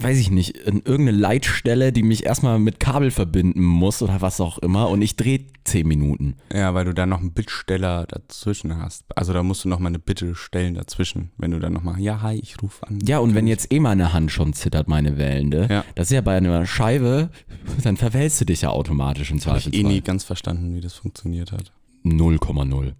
weiß 0.01 0.19
ich 0.19 0.31
nicht, 0.31 0.57
in 0.57 0.77
irgendeine 0.83 1.13
Leitstelle, 1.19 1.93
die 1.93 2.03
mich 2.03 2.25
erstmal 2.27 2.59
mit 2.59 2.79
Kabel 2.81 3.11
verbinden 3.11 3.63
muss 3.63 4.01
oder 4.03 4.21
was 4.21 4.41
auch 4.41 4.59
immer 4.59 4.89
und 4.91 5.03
ich 5.03 5.17
drehe 5.17 5.45
zehn 5.65 5.87
Minuten. 5.89 6.37
Ja, 6.53 6.73
weil 6.75 6.85
du 6.85 6.95
dann 6.95 7.09
noch 7.09 7.21
einen 7.21 7.33
Bittsteller 7.33 8.07
dazwischen 8.07 8.77
hast. 8.81 9.05
Also 9.17 9.33
da 9.33 9.43
musst 9.43 9.65
du 9.65 9.69
noch 9.69 9.79
mal 9.81 9.89
eine 9.89 9.99
Bitte 9.99 10.35
stellen 10.35 10.75
dazwischen, 10.75 11.31
wenn 11.37 11.51
du 11.51 11.59
dann 11.59 11.73
noch 11.73 11.83
mal, 11.83 11.99
ja, 12.01 12.23
hi, 12.23 12.37
ich 12.39 12.63
rufe 12.63 12.87
an. 12.87 13.01
Ja, 13.07 13.19
und 13.19 13.35
wenn 13.35 13.47
jetzt 13.47 13.73
eh 13.73 13.81
meine 13.81 14.13
Hand 14.13 14.31
schon 14.31 14.53
zittert, 14.53 14.89
meine 14.89 15.19
Wählende, 15.19 15.67
Ja. 15.71 15.85
das 15.95 16.09
ist 16.09 16.15
ja 16.15 16.21
bei 16.21 16.37
einer 16.37 16.65
Scheibe, 16.67 17.31
dann 17.83 17.97
verwälzt 17.97 18.41
du 18.41 18.45
dich 18.45 18.63
ja 18.63 18.71
automatisch 18.71 19.31
im 19.31 19.41
Habe 19.45 19.59
ich 19.59 19.67
eh 19.67 19.71
Zweifelsfall. 19.71 19.93
nie 19.93 20.01
ganz 20.01 20.25
verstanden, 20.25 20.75
wie 20.75 20.81
das 20.81 20.95
funktioniert 20.95 21.53
hat. 21.53 21.73
0,0. 22.05 22.93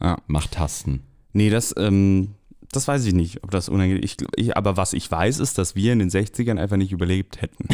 Ja. 0.00 0.18
Macht 0.26 0.52
Tasten. 0.52 1.02
Nee, 1.32 1.50
das, 1.50 1.74
ähm, 1.76 2.34
das 2.76 2.88
weiß 2.88 3.04
ich 3.06 3.14
nicht, 3.14 3.42
ob 3.44 3.50
das 3.50 3.68
unangenehm 3.68 4.02
ich, 4.02 4.16
ich, 4.36 4.56
Aber 4.56 4.76
was 4.76 4.92
ich 4.92 5.10
weiß, 5.10 5.38
ist, 5.40 5.58
dass 5.58 5.74
wir 5.74 5.92
in 5.92 5.98
den 5.98 6.10
60ern 6.10 6.58
einfach 6.58 6.76
nicht 6.76 6.92
überlebt 6.92 7.40
hätten. 7.42 7.68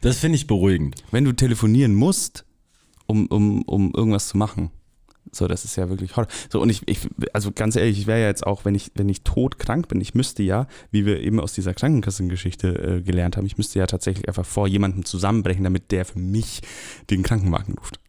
Das 0.00 0.18
finde 0.18 0.36
ich 0.36 0.48
beruhigend. 0.48 0.96
Wenn 1.12 1.24
du 1.24 1.32
telefonieren 1.32 1.94
musst, 1.94 2.44
um, 3.06 3.26
um, 3.26 3.62
um 3.62 3.92
irgendwas 3.94 4.28
zu 4.28 4.36
machen. 4.36 4.70
So, 5.32 5.46
das 5.46 5.64
ist 5.64 5.76
ja 5.76 5.88
wirklich 5.88 6.16
Horror. 6.16 6.28
So, 6.50 6.60
und 6.60 6.70
ich, 6.70 6.82
ich 6.88 7.08
also 7.32 7.52
ganz 7.52 7.76
ehrlich, 7.76 7.98
ich 7.98 8.06
wäre 8.06 8.20
ja 8.20 8.26
jetzt 8.26 8.46
auch, 8.46 8.64
wenn 8.64 8.74
ich, 8.74 8.90
wenn 8.94 9.08
ich 9.08 9.22
todkrank 9.22 9.86
bin, 9.88 10.00
ich 10.00 10.14
müsste 10.14 10.42
ja, 10.42 10.66
wie 10.90 11.06
wir 11.06 11.20
eben 11.20 11.38
aus 11.38 11.52
dieser 11.52 11.72
Krankenkassengeschichte 11.72 12.68
äh, 12.68 13.02
gelernt 13.02 13.36
haben, 13.36 13.46
ich 13.46 13.56
müsste 13.56 13.78
ja 13.78 13.86
tatsächlich 13.86 14.26
einfach 14.26 14.46
vor 14.46 14.66
jemandem 14.66 15.04
zusammenbrechen, 15.04 15.62
damit 15.62 15.92
der 15.92 16.04
für 16.04 16.18
mich 16.18 16.62
den 17.10 17.22
Krankenwagen 17.22 17.76
ruft. 17.78 18.00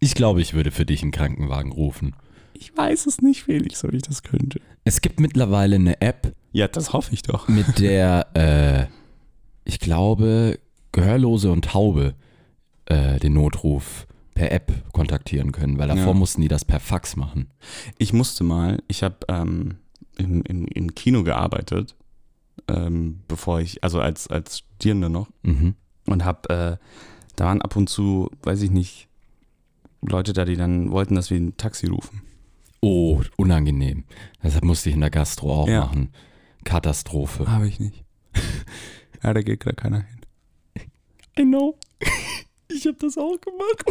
Ich 0.00 0.14
glaube, 0.14 0.40
ich 0.40 0.54
würde 0.54 0.70
für 0.70 0.86
dich 0.86 1.02
einen 1.02 1.12
Krankenwagen 1.12 1.72
rufen. 1.72 2.14
Ich 2.60 2.76
weiß 2.76 3.06
es 3.06 3.22
nicht, 3.22 3.44
Felix, 3.44 3.82
ob 3.84 3.94
ich 3.94 4.02
das 4.02 4.22
könnte. 4.22 4.60
Es 4.84 5.00
gibt 5.00 5.18
mittlerweile 5.18 5.76
eine 5.76 6.00
App, 6.02 6.34
Ja, 6.52 6.68
das 6.68 6.92
hoffe 6.92 7.14
ich 7.14 7.22
doch. 7.22 7.48
mit 7.48 7.78
der, 7.78 8.26
äh, 8.34 8.86
ich 9.64 9.80
glaube, 9.80 10.58
Gehörlose 10.92 11.50
und 11.50 11.64
Taube 11.64 12.14
äh, 12.84 13.18
den 13.18 13.32
Notruf 13.32 14.06
per 14.34 14.52
App 14.52 14.72
kontaktieren 14.92 15.52
können, 15.52 15.78
weil 15.78 15.88
davor 15.88 16.08
Ja. 16.08 16.14
mussten 16.14 16.42
die 16.42 16.48
das 16.48 16.64
per 16.66 16.80
Fax 16.80 17.16
machen. 17.16 17.48
Ich 17.98 18.12
musste 18.12 18.44
mal, 18.44 18.82
ich 18.88 19.02
habe 19.02 19.16
ähm, 19.28 19.76
im, 20.18 20.42
im, 20.42 20.66
im 20.66 20.94
Kino 20.94 21.22
gearbeitet, 21.24 21.96
ähm, 22.68 23.20
bevor 23.26 23.60
ich, 23.60 23.82
also 23.82 24.00
als, 24.00 24.26
als 24.28 24.58
Studierender 24.58 25.08
noch, 25.08 25.28
Mhm. 25.42 25.74
und 26.06 26.24
habe, 26.26 26.48
äh, 26.50 26.76
da 27.36 27.44
waren 27.46 27.62
ab 27.62 27.74
und 27.76 27.88
zu, 27.88 28.28
weiß 28.42 28.60
ich 28.62 28.70
nicht, 28.70 29.08
Leute 30.02 30.32
da, 30.34 30.44
die 30.44 30.56
dann 30.56 30.90
wollten, 30.90 31.14
dass 31.14 31.30
wir 31.30 31.38
ein 31.38 31.56
Taxi 31.56 31.86
rufen. 31.86 32.22
Oh, 32.82 33.20
unangenehm. 33.36 34.04
Deshalb 34.42 34.64
musste 34.64 34.88
ich 34.88 34.94
in 34.94 35.00
der 35.02 35.10
Gastro 35.10 35.62
auch 35.62 35.68
Ja. 35.68 35.80
machen. 35.86 36.10
Katastrophe. 36.64 37.46
Habe 37.50 37.68
ich 37.68 37.78
nicht. 37.80 38.04
ja, 39.22 39.34
da 39.34 39.42
geht 39.42 39.60
gerade 39.60 39.76
keiner 39.76 39.98
hin. 40.04 40.86
I 41.38 41.42
know. 41.42 41.76
Ich 42.72 42.86
habe 42.86 42.96
das 43.00 43.18
auch 43.18 43.36
gemacht. 43.40 43.84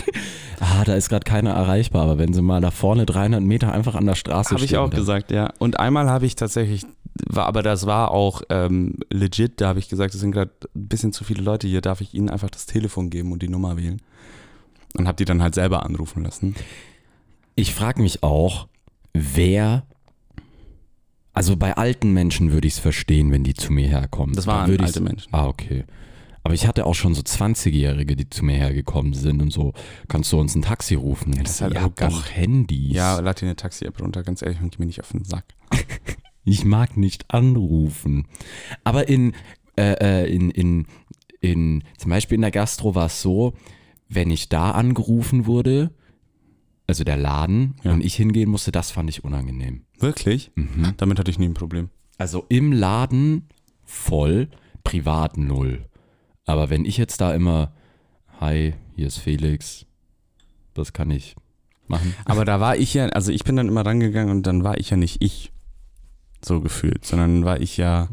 Ah, 0.61 0.85
da 0.85 0.93
ist 0.95 1.09
gerade 1.09 1.25
keiner 1.25 1.49
erreichbar, 1.51 2.03
aber 2.03 2.17
wenn 2.17 2.31
sie 2.31 2.41
mal 2.41 2.61
da 2.61 2.71
vorne 2.71 3.05
300 3.05 3.43
Meter 3.43 3.73
einfach 3.73 3.93
an 3.93 4.05
der 4.05 4.15
Straße 4.15 4.51
Habe 4.51 4.63
ich 4.63 4.69
stehen, 4.69 4.79
auch 4.79 4.89
dann- 4.89 4.97
gesagt, 5.01 5.31
ja. 5.31 5.51
Und 5.59 5.81
einmal 5.81 6.09
habe 6.09 6.25
ich 6.25 6.37
tatsächlich, 6.37 6.85
war, 7.27 7.45
aber 7.47 7.61
das 7.61 7.87
war 7.87 8.11
auch 8.11 8.41
ähm, 8.49 8.95
legit, 9.09 9.59
da 9.59 9.67
habe 9.67 9.79
ich 9.79 9.89
gesagt, 9.89 10.13
es 10.13 10.21
sind 10.21 10.31
gerade 10.31 10.51
ein 10.73 10.87
bisschen 10.87 11.11
zu 11.11 11.25
viele 11.25 11.43
Leute 11.43 11.67
hier, 11.67 11.81
darf 11.81 11.99
ich 11.99 12.13
ihnen 12.13 12.29
einfach 12.29 12.49
das 12.49 12.67
Telefon 12.67 13.09
geben 13.09 13.33
und 13.33 13.41
die 13.43 13.49
Nummer 13.49 13.75
wählen. 13.75 14.01
Und 14.97 15.07
habe 15.09 15.17
die 15.17 15.25
dann 15.25 15.41
halt 15.43 15.55
selber 15.55 15.85
anrufen 15.85 16.23
lassen. 16.23 16.55
Ich 17.55 17.75
frage 17.75 18.01
mich 18.01 18.23
auch, 18.23 18.69
wer. 19.13 19.85
Also 21.33 21.55
bei 21.55 21.77
alten 21.77 22.11
Menschen 22.13 22.51
würde 22.51 22.67
ich 22.67 22.73
es 22.73 22.79
verstehen, 22.79 23.31
wenn 23.31 23.43
die 23.43 23.53
zu 23.53 23.71
mir 23.71 23.87
herkommen. 23.87 24.35
Das 24.35 24.45
Da 24.45 24.51
waren 24.53 24.71
ich's- 24.73 24.81
alte 24.83 25.01
Menschen. 25.01 25.33
Ah, 25.33 25.47
okay. 25.47 25.85
Aber 26.43 26.53
ich 26.53 26.65
hatte 26.67 26.85
auch 26.85 26.95
schon 26.95 27.13
so 27.15 27.21
20-Jährige, 27.21 28.15
die 28.15 28.29
zu 28.29 28.43
mir 28.45 28.55
hergekommen 28.55 29.13
sind 29.13 29.41
und 29.41 29.51
so, 29.51 29.73
kannst 30.07 30.31
du 30.31 30.39
uns 30.39 30.55
ein 30.55 30.61
Taxi 30.61 30.95
rufen? 30.95 31.33
das 31.33 31.51
ist 31.51 31.61
halt 31.61 31.73
Ihr 31.73 31.81
habt 31.81 32.01
doch 32.01 32.29
Handys. 32.31 32.93
Ja, 32.93 33.19
lad 33.19 33.39
dir 33.41 33.45
eine 33.45 33.55
Taxi-App 33.55 34.01
runter, 34.01 34.23
ganz 34.23 34.41
ehrlich, 34.41 34.59
und 34.61 34.71
geh 34.71 34.77
mir 34.79 34.85
nicht 34.87 35.01
auf 35.01 35.11
den 35.11 35.23
Sack. 35.25 35.45
Ich 36.45 36.65
mag 36.65 36.97
nicht 36.97 37.31
anrufen. 37.31 38.25
Aber 38.83 39.07
in, 39.07 39.33
äh, 39.77 40.23
äh, 40.23 40.33
in, 40.33 40.49
in, 40.49 40.87
in, 41.41 41.83
zum 41.97 42.09
Beispiel 42.09 42.35
in 42.35 42.41
der 42.41 42.49
Gastro 42.49 42.95
war 42.95 43.05
es 43.05 43.21
so, 43.21 43.53
wenn 44.07 44.31
ich 44.31 44.49
da 44.49 44.71
angerufen 44.71 45.45
wurde, 45.45 45.91
also 46.89 47.03
der 47.03 47.17
Laden, 47.17 47.75
Ja. 47.83 47.93
und 47.93 48.01
ich 48.03 48.15
hingehen 48.15 48.49
musste, 48.49 48.71
das 48.71 48.91
fand 48.91 49.09
ich 49.09 49.23
unangenehm. 49.23 49.83
Wirklich? 49.99 50.51
Mhm. 50.55 50.93
Damit 50.97 51.19
hatte 51.19 51.31
ich 51.31 51.39
nie 51.39 51.47
ein 51.47 51.53
Problem. 51.53 51.89
Also 52.17 52.45
im 52.49 52.71
Laden 52.73 53.47
voll, 53.85 54.49
privat 54.83 55.37
null. 55.37 55.85
Aber 56.45 56.69
wenn 56.69 56.83
ich 56.85 56.97
jetzt 56.97 57.21
da 57.21 57.33
immer, 57.33 57.73
hi, 58.41 58.73
hier 58.95 59.07
ist 59.07 59.17
Felix, 59.19 59.85
das 60.73 60.93
kann 60.93 61.11
ich 61.11 61.35
machen. 61.87 62.13
Aber 62.25 62.43
da 62.45 62.59
war 62.59 62.75
ich 62.77 62.93
ja, 62.93 63.05
also 63.07 63.31
ich 63.31 63.43
bin 63.43 63.55
dann 63.55 63.67
immer 63.67 63.85
rangegangen 63.85 64.31
und 64.35 64.43
dann 64.47 64.63
war 64.63 64.77
ich 64.77 64.89
ja 64.89 64.97
nicht 64.97 65.21
ich, 65.23 65.51
so 66.43 66.61
gefühlt, 66.61 67.05
sondern 67.05 67.45
war 67.45 67.59
ich 67.61 67.77
ja 67.77 68.09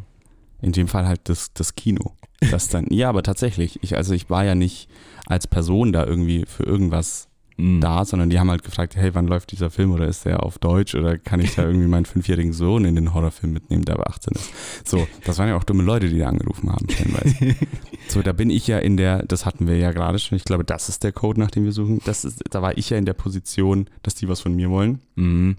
in 0.63 0.73
dem 0.73 0.89
Fall 0.89 1.07
halt 1.07 1.29
das, 1.29 1.53
das 1.53 1.75
Kino. 1.75 2.15
Das 2.51 2.69
dann, 2.69 2.87
ja, 2.91 3.09
aber 3.09 3.23
tatsächlich, 3.23 3.83
ich, 3.83 3.97
also 3.97 4.13
ich 4.15 4.29
war 4.31 4.45
ja 4.45 4.55
nicht 4.55 4.89
als 5.27 5.47
Person 5.47 5.93
da 5.93 6.05
irgendwie 6.05 6.45
für 6.47 6.65
irgendwas 6.65 7.26
Mhm. 7.59 7.81
da, 7.81 8.05
sondern 8.05 8.29
die 8.29 8.39
haben 8.39 8.51
halt 8.51 8.63
gefragt, 8.63 8.97
hey, 8.97 9.15
wann 9.15 9.27
läuft 9.27 9.51
dieser 9.53 9.71
Film 9.71 9.93
oder 9.93 10.07
ist 10.07 10.27
der 10.27 10.43
auf 10.43 10.59
Deutsch 10.59 10.95
oder 10.95 11.17
kann 11.17 11.41
ich 11.41 11.55
da 11.55 11.63
irgendwie 11.67 11.87
meinen 11.87 12.05
fünfjährigen 12.05 12.53
Sohn 12.53 12.85
in 12.85 12.95
den 12.95 13.15
Horrorfilm 13.15 13.53
mitnehmen, 13.53 13.85
der 13.85 13.95
aber 13.95 14.09
18 14.11 14.35
ist. 14.35 14.51
So, 14.85 15.09
das 15.25 15.39
waren 15.39 15.49
ja 15.49 15.57
auch 15.57 15.65
dumme 15.65 15.83
Leute, 15.83 16.09
die 16.09 16.19
da 16.19 16.29
angerufen 16.29 16.71
haben, 16.71 16.89
stellenweise. 16.91 17.57
so, 18.09 18.23
da 18.23 18.33
bin 18.33 18.51
ich 18.51 18.67
ja 18.67 18.79
in 18.79 18.97
der, 18.97 19.25
das 19.25 19.47
hatten 19.47 19.67
wir 19.67 19.79
ja 19.79 19.93
gerade 19.93 20.19
schon, 20.19 20.37
ich 20.37 20.45
glaube, 20.45 20.65
das 20.65 20.89
ist 20.89 21.03
der 21.03 21.13
Code, 21.13 21.41
nach 21.41 21.51
dem 21.51 21.65
wir 21.65 21.73
suchen. 21.73 22.01
Das 22.05 22.25
ist, 22.25 22.43
da 22.51 22.61
war 22.61 22.77
ich 22.77 22.91
ja 22.91 22.99
in 22.99 23.07
der 23.07 23.15
Position, 23.15 23.89
dass 24.03 24.15
die 24.15 24.29
was 24.29 24.41
von 24.41 24.55
mir 24.55 24.71
wollen. 24.71 25.01
Mhm. 25.15 25.57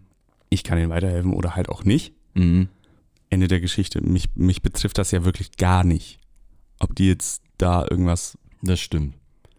Ich 0.49 0.63
kann 0.63 0.77
ihnen 0.77 0.89
weiterhelfen 0.89 1.33
oder 1.33 1.55
halt 1.55 1.69
auch 1.69 1.83
nicht. 1.83 2.13
Mhm. 2.35 2.69
Ende 3.29 3.47
der 3.47 3.59
Geschichte. 3.59 4.01
Mich, 4.01 4.29
mich 4.35 4.61
betrifft 4.61 4.97
das 4.97 5.11
ja 5.11 5.25
wirklich 5.25 5.57
gar 5.57 5.83
nicht. 5.83 6.19
Ob 6.79 6.95
die 6.95 7.07
jetzt 7.07 7.41
da 7.57 7.85
irgendwas 7.89 8.37
Das 8.61 8.79
stimmt. 8.79 9.15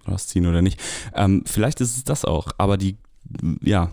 Rausziehen 0.09 0.47
oder 0.47 0.62
nicht. 0.62 0.81
Ähm, 1.14 1.42
vielleicht 1.47 1.81
ist 1.81 1.97
es 1.97 2.05
das 2.05 2.25
auch, 2.25 2.49
aber 2.59 2.77
die, 2.77 2.97
ja, 3.62 3.90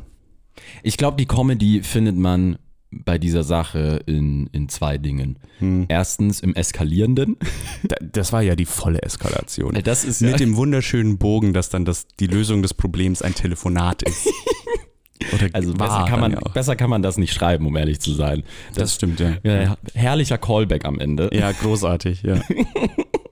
Ich 0.83 0.97
glaube, 0.97 1.17
die 1.17 1.25
Comedy 1.25 1.83
findet 1.83 2.15
man 2.15 2.57
bei 2.91 3.17
dieser 3.17 3.43
Sache 3.43 4.01
in, 4.05 4.47
in 4.53 4.69
zwei 4.69 4.97
Dingen. 4.97 5.37
hm. 5.59 5.85
Erstens 5.89 6.39
im 6.39 6.55
Eskalierenden. 6.55 7.35
Da- 7.83 7.97
das 8.01 8.31
war 8.31 8.41
ja 8.41 8.55
die 8.55 8.65
volle 8.65 9.01
Eskalation. 9.01 9.77
Das 9.83 10.05
ist 10.05 10.21
Mit 10.21 10.39
dem 10.39 10.55
wunderschönen 10.55 11.17
Bogen, 11.17 11.51
dass 11.53 11.67
dann 11.69 11.83
das, 11.83 12.07
die 12.21 12.27
Lösung 12.27 12.61
des 12.61 12.73
Problems 12.73 13.21
ein 13.21 13.35
Telefonat 13.35 14.01
ist. 14.03 14.27
Oder 15.33 15.49
also 15.53 15.73
besser 15.73 16.05
kann, 16.07 16.19
man, 16.19 16.31
ja 16.33 16.39
besser 16.53 16.75
kann 16.75 16.89
man 16.89 17.01
das 17.01 17.17
nicht 17.17 17.33
schreiben, 17.33 17.65
um 17.67 17.75
ehrlich 17.75 17.99
zu 17.99 18.13
sein. 18.13 18.43
Das 18.75 18.95
stimmt, 18.95 19.19
ja. 19.19 19.33
Ja, 19.43 19.77
herrlicher 19.93 20.37
Callback 20.37 20.85
am 20.85 20.99
Ende. 20.99 21.29
Ja, 21.33 21.51
großartig, 21.51 22.21
ja. 22.23 22.39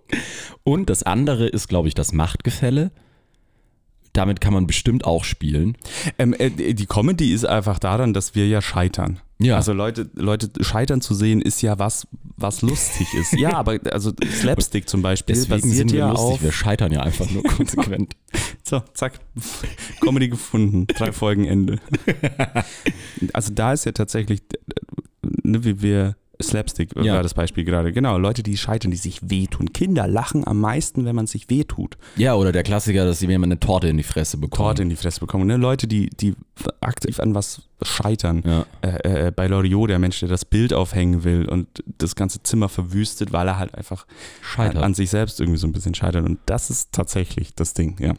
Und 0.63 0.89
das 0.89 1.03
andere 1.03 1.47
ist, 1.47 1.67
glaube 1.67 1.87
ich, 1.87 1.93
das 1.93 2.13
Machtgefälle. 2.13 2.91
Damit 4.13 4.41
kann 4.41 4.53
man 4.53 4.67
bestimmt 4.67 5.05
auch 5.05 5.23
spielen. 5.23 5.75
ähm, 6.19 6.33
äh, 6.37 6.49
die 6.73 6.85
Comedy 6.85 7.33
ist 7.33 7.45
einfach 7.45 7.79
daran, 7.79 8.13
dass 8.13 8.35
wir 8.35 8.47
ja 8.47 8.61
scheitern. 8.61 9.19
Ja. 9.39 9.55
Also 9.55 9.73
Leute, 9.73 10.09
Leute 10.13 10.51
scheitern 10.61 11.01
zu 11.01 11.15
sehen, 11.15 11.41
ist 11.41 11.61
ja 11.61 11.79
was, 11.79 12.07
was 12.37 12.61
lustig 12.61 13.07
ist. 13.13 13.33
Ja, 13.33 13.53
aber 13.57 13.79
also 13.91 14.13
Slapstick 14.31 14.87
zum 14.87 15.01
Beispiel 15.01 15.35
Deswegen 15.35 15.69
sind 15.69 15.91
wir 15.91 15.99
ja 15.99 16.11
lustig. 16.11 16.43
Wir 16.43 16.51
scheitern 16.51 16.91
ja 16.91 17.01
einfach 17.01 17.29
nur 17.29 17.43
konsequent. 17.57 18.15
So, 18.63 18.81
zack. 18.93 19.19
Comedy 20.01 20.29
gefunden. 20.29 20.87
Drei 20.87 21.11
Folgen 21.11 21.45
Ende. 21.45 21.79
Also 23.33 23.51
da 23.53 23.73
ist 23.73 23.85
ja 23.85 23.91
tatsächlich, 23.91 24.41
ne, 25.43 25.63
wie 25.63 25.81
wir, 25.81 26.15
Slapstick 26.43 26.91
Ja. 27.01 27.15
war 27.15 27.23
das 27.23 27.33
Beispiel 27.33 27.63
gerade. 27.63 27.91
Genau, 27.91 28.17
Leute, 28.17 28.43
die 28.43 28.57
scheitern, 28.57 28.91
die 28.91 28.97
sich 28.97 29.19
wehtun. 29.29 29.73
Kinder 29.73 30.07
lachen 30.07 30.45
am 30.45 30.59
meisten, 30.59 31.05
wenn 31.05 31.15
man 31.15 31.27
sich 31.27 31.49
wehtut. 31.49 31.97
ja, 32.15 32.35
oder 32.35 32.51
der 32.51 32.63
Klassiker, 32.63 33.05
dass 33.05 33.19
sie 33.19 33.27
jemand 33.27 33.51
eine 33.51 33.59
Torte 33.59 33.87
in 33.87 33.97
die 33.97 34.03
Fresse 34.03 34.37
bekommen. 34.37 34.67
Torte 34.67 34.83
in 34.83 34.89
die 34.89 34.95
Fresse 34.95 35.19
bekommen. 35.19 35.47
Ne? 35.47 35.57
Leute, 35.57 35.87
die, 35.87 36.09
die 36.09 36.35
aktiv 36.81 37.19
an 37.19 37.33
was 37.33 37.63
scheitern. 37.81 38.43
Ja. 38.45 38.65
Äh, 38.81 39.27
äh, 39.27 39.31
bei 39.31 39.47
Loriot, 39.47 39.89
der 39.89 39.99
Mensch, 39.99 40.19
der 40.19 40.29
das 40.29 40.45
Bild 40.45 40.73
aufhängen 40.73 41.23
will 41.23 41.49
und 41.49 41.67
das 41.97 42.15
ganze 42.15 42.41
Zimmer 42.43 42.69
verwüstet, 42.69 43.31
weil 43.33 43.47
er 43.47 43.57
halt 43.59 43.73
einfach 43.75 44.05
an, 44.05 44.15
Scheitert. 44.41 44.83
an 44.83 44.93
sich 44.93 45.09
selbst 45.09 45.39
irgendwie 45.39 45.59
so 45.59 45.67
ein 45.67 45.73
bisschen 45.73 45.93
scheitert. 45.95 46.25
Und 46.25 46.39
das 46.45 46.69
ist 46.69 46.91
tatsächlich 46.91 47.55
das 47.55 47.73
Ding, 47.73 47.95
ja. 47.99 48.13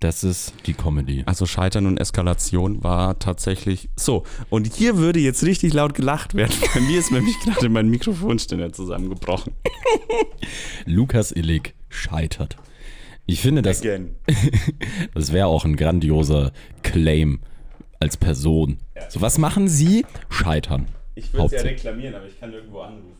Das 0.00 0.24
ist 0.24 0.54
die 0.64 0.72
Comedy. 0.72 1.24
Also 1.26 1.44
Scheitern 1.44 1.84
und 1.84 1.98
Eskalation 1.98 2.82
war 2.82 3.18
tatsächlich 3.18 3.90
so. 3.96 4.24
Und 4.48 4.74
hier 4.74 4.96
würde 4.96 5.20
jetzt 5.20 5.44
richtig 5.44 5.74
laut 5.74 5.92
gelacht 5.92 6.34
werden. 6.34 6.54
Bei 6.74 6.80
mir 6.80 6.98
ist 6.98 7.12
nämlich 7.12 7.38
gerade 7.40 7.68
mein 7.68 7.90
Mikrofonständer 7.90 8.72
zusammengebrochen. 8.72 9.52
Lukas 10.86 11.32
Illig 11.32 11.74
scheitert. 11.90 12.56
Ich 13.26 13.42
finde, 13.42 13.60
das, 13.60 13.82
Again. 13.82 14.16
das 15.14 15.34
wäre 15.34 15.48
auch 15.48 15.66
ein 15.66 15.76
grandioser 15.76 16.52
Claim 16.82 17.40
als 18.00 18.16
Person. 18.16 18.78
So, 19.10 19.20
was 19.20 19.36
machen 19.36 19.68
Sie? 19.68 20.06
Scheitern. 20.30 20.86
Ich 21.14 21.34
würde 21.34 21.54
es 21.56 21.62
ja 21.62 21.68
reklamieren, 21.68 22.14
aber 22.14 22.26
ich 22.26 22.40
kann 22.40 22.54
irgendwo 22.54 22.80
anrufen. 22.80 23.18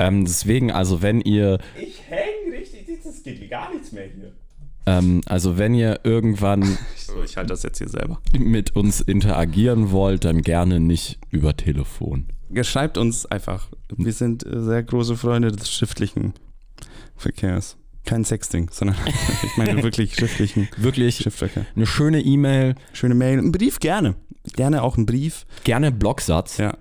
Ähm, 0.00 0.24
deswegen, 0.24 0.70
also 0.72 1.02
wenn 1.02 1.20
ihr, 1.20 1.58
Ich 1.80 2.00
hänge 2.08 2.58
richtig, 2.58 2.86
es 3.04 3.22
geht 3.22 3.48
gar 3.50 3.72
nichts 3.72 3.92
mehr 3.92 4.06
hier. 4.06 4.32
ähm, 4.86 5.20
also 5.26 5.58
wenn 5.58 5.74
ihr 5.74 6.00
irgendwann 6.04 6.62
So, 6.96 7.22
ich 7.24 7.36
halte 7.36 7.48
das 7.50 7.62
jetzt 7.62 7.78
hier 7.78 7.88
selber. 7.88 8.20
mit 8.36 8.74
uns 8.76 9.00
interagieren 9.00 9.90
wollt, 9.92 10.24
dann 10.24 10.42
gerne 10.42 10.80
nicht 10.80 11.18
über 11.30 11.56
Telefon. 11.56 12.26
Schreibt 12.62 12.98
uns 12.98 13.26
einfach. 13.26 13.68
Wir 13.96 14.12
sind 14.12 14.44
äh, 14.46 14.60
sehr 14.60 14.82
große 14.82 15.16
Freunde 15.16 15.52
des 15.52 15.70
schriftlichen 15.72 16.34
Verkehrs. 17.16 17.76
Kein 18.06 18.24
Sexting, 18.24 18.70
sondern 18.72 18.96
ich 19.44 19.56
meine 19.58 19.82
wirklich 19.82 20.14
schriftlichen 20.14 20.68
Wirklich 20.78 21.16
Schriftverkehr. 21.18 21.66
eine 21.76 21.86
schöne 21.86 22.20
E-Mail, 22.22 22.74
Schöne 22.94 23.14
Mail. 23.14 23.38
Ein 23.38 23.52
Brief 23.52 23.78
gerne. 23.78 24.14
Gerne 24.56 24.82
auch 24.82 24.96
ein 24.96 25.04
Brief. 25.04 25.44
gerne 25.64 25.92
Blogsatz, 25.92 26.56
Ja. 26.56 26.78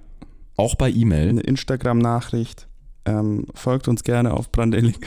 auch 0.56 0.76
bei 0.76 0.90
E-Mail. 0.90 1.28
Eine 1.30 1.42
Instagram-Nachricht. 1.42 2.68
Ähm, 3.06 3.46
folgt 3.54 3.88
uns 3.88 4.04
gerne 4.04 4.34
auf 4.34 4.52
Brandeling. 4.52 4.98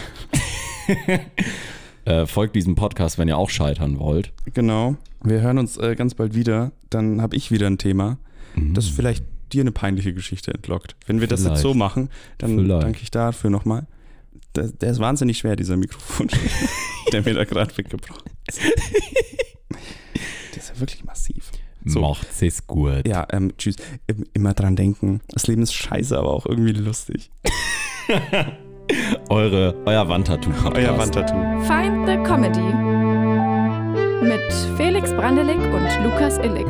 Äh, 2.05 2.27
folgt 2.27 2.57
diesem 2.57 2.75
Podcast, 2.75 3.17
wenn 3.17 3.29
ihr 3.29 3.39
auch 3.39 3.49
scheitern 3.49 4.01
wollt. 4.01 4.33
Genau. 4.55 4.97
Wir 5.23 5.41
hören 5.41 5.59
uns 5.59 5.77
äh, 5.77 5.95
ganz 5.95 6.15
bald 6.15 6.35
wieder. 6.35 6.73
Dann 6.91 7.23
habe 7.23 7.37
ich 7.37 7.53
wieder 7.53 7.69
ein 7.69 7.79
Thema, 7.79 8.19
das 8.57 8.89
vielleicht 8.89 9.25
dir 9.53 9.61
eine 9.61 9.71
peinliche 9.71 10.13
Geschichte 10.13 10.53
entlockt. 10.53 10.97
Wenn 11.07 11.21
wir 11.21 11.29
das 11.29 11.41
jetzt 11.41 11.61
Vielleicht. 11.61 11.63
so 11.63 11.75
machen, 11.75 12.11
dann 12.39 12.57
Vielleicht. 12.59 12.83
danke 12.83 12.99
ich 13.03 13.11
dafür 13.13 13.51
nochmal. 13.51 13.87
Der, 14.57 14.69
der 14.69 14.91
ist 14.91 14.99
wahnsinnig 14.99 15.39
schwer, 15.39 15.55
dieser 15.55 15.77
Mikrofon, 15.77 16.29
der 17.13 17.23
mir 17.23 17.35
da 17.35 17.45
gerade 17.45 17.77
weggebrochen 17.77 18.33
ist. 18.49 18.59
Der 19.71 20.57
ist 20.57 20.73
ja 20.75 20.81
wirklich 20.81 21.05
massiv. 21.05 21.53
So. 21.85 22.01
Macht's 22.01 22.41
es 22.43 22.67
gut. 22.67 23.07
Ja, 23.07 23.27
ähm, 23.33 23.53
tschüss. 23.59 23.77
Im- 24.07 24.25
Immer 24.35 24.55
dran 24.55 24.77
denken. 24.77 25.21
Das 25.29 25.47
Leben 25.47 25.63
ist 25.63 25.73
scheiße, 25.75 26.17
aber 26.19 26.31
auch 26.33 26.47
irgendwie 26.47 26.73
lustig. 26.73 27.31
Eure, 29.31 29.75
euer 29.87 30.09
Wandtattoo-Podcast. 30.09 30.77
Euer 30.77 30.99
Wandtattoo. 30.99 31.63
Find 31.63 32.07
the 32.07 32.17
Comedy 32.25 32.61
mit 34.23 34.53
Felix 34.77 35.11
Brandelig 35.13 35.57
und 35.57 36.05
Lukas 36.05 36.39
Illig. 36.39 36.67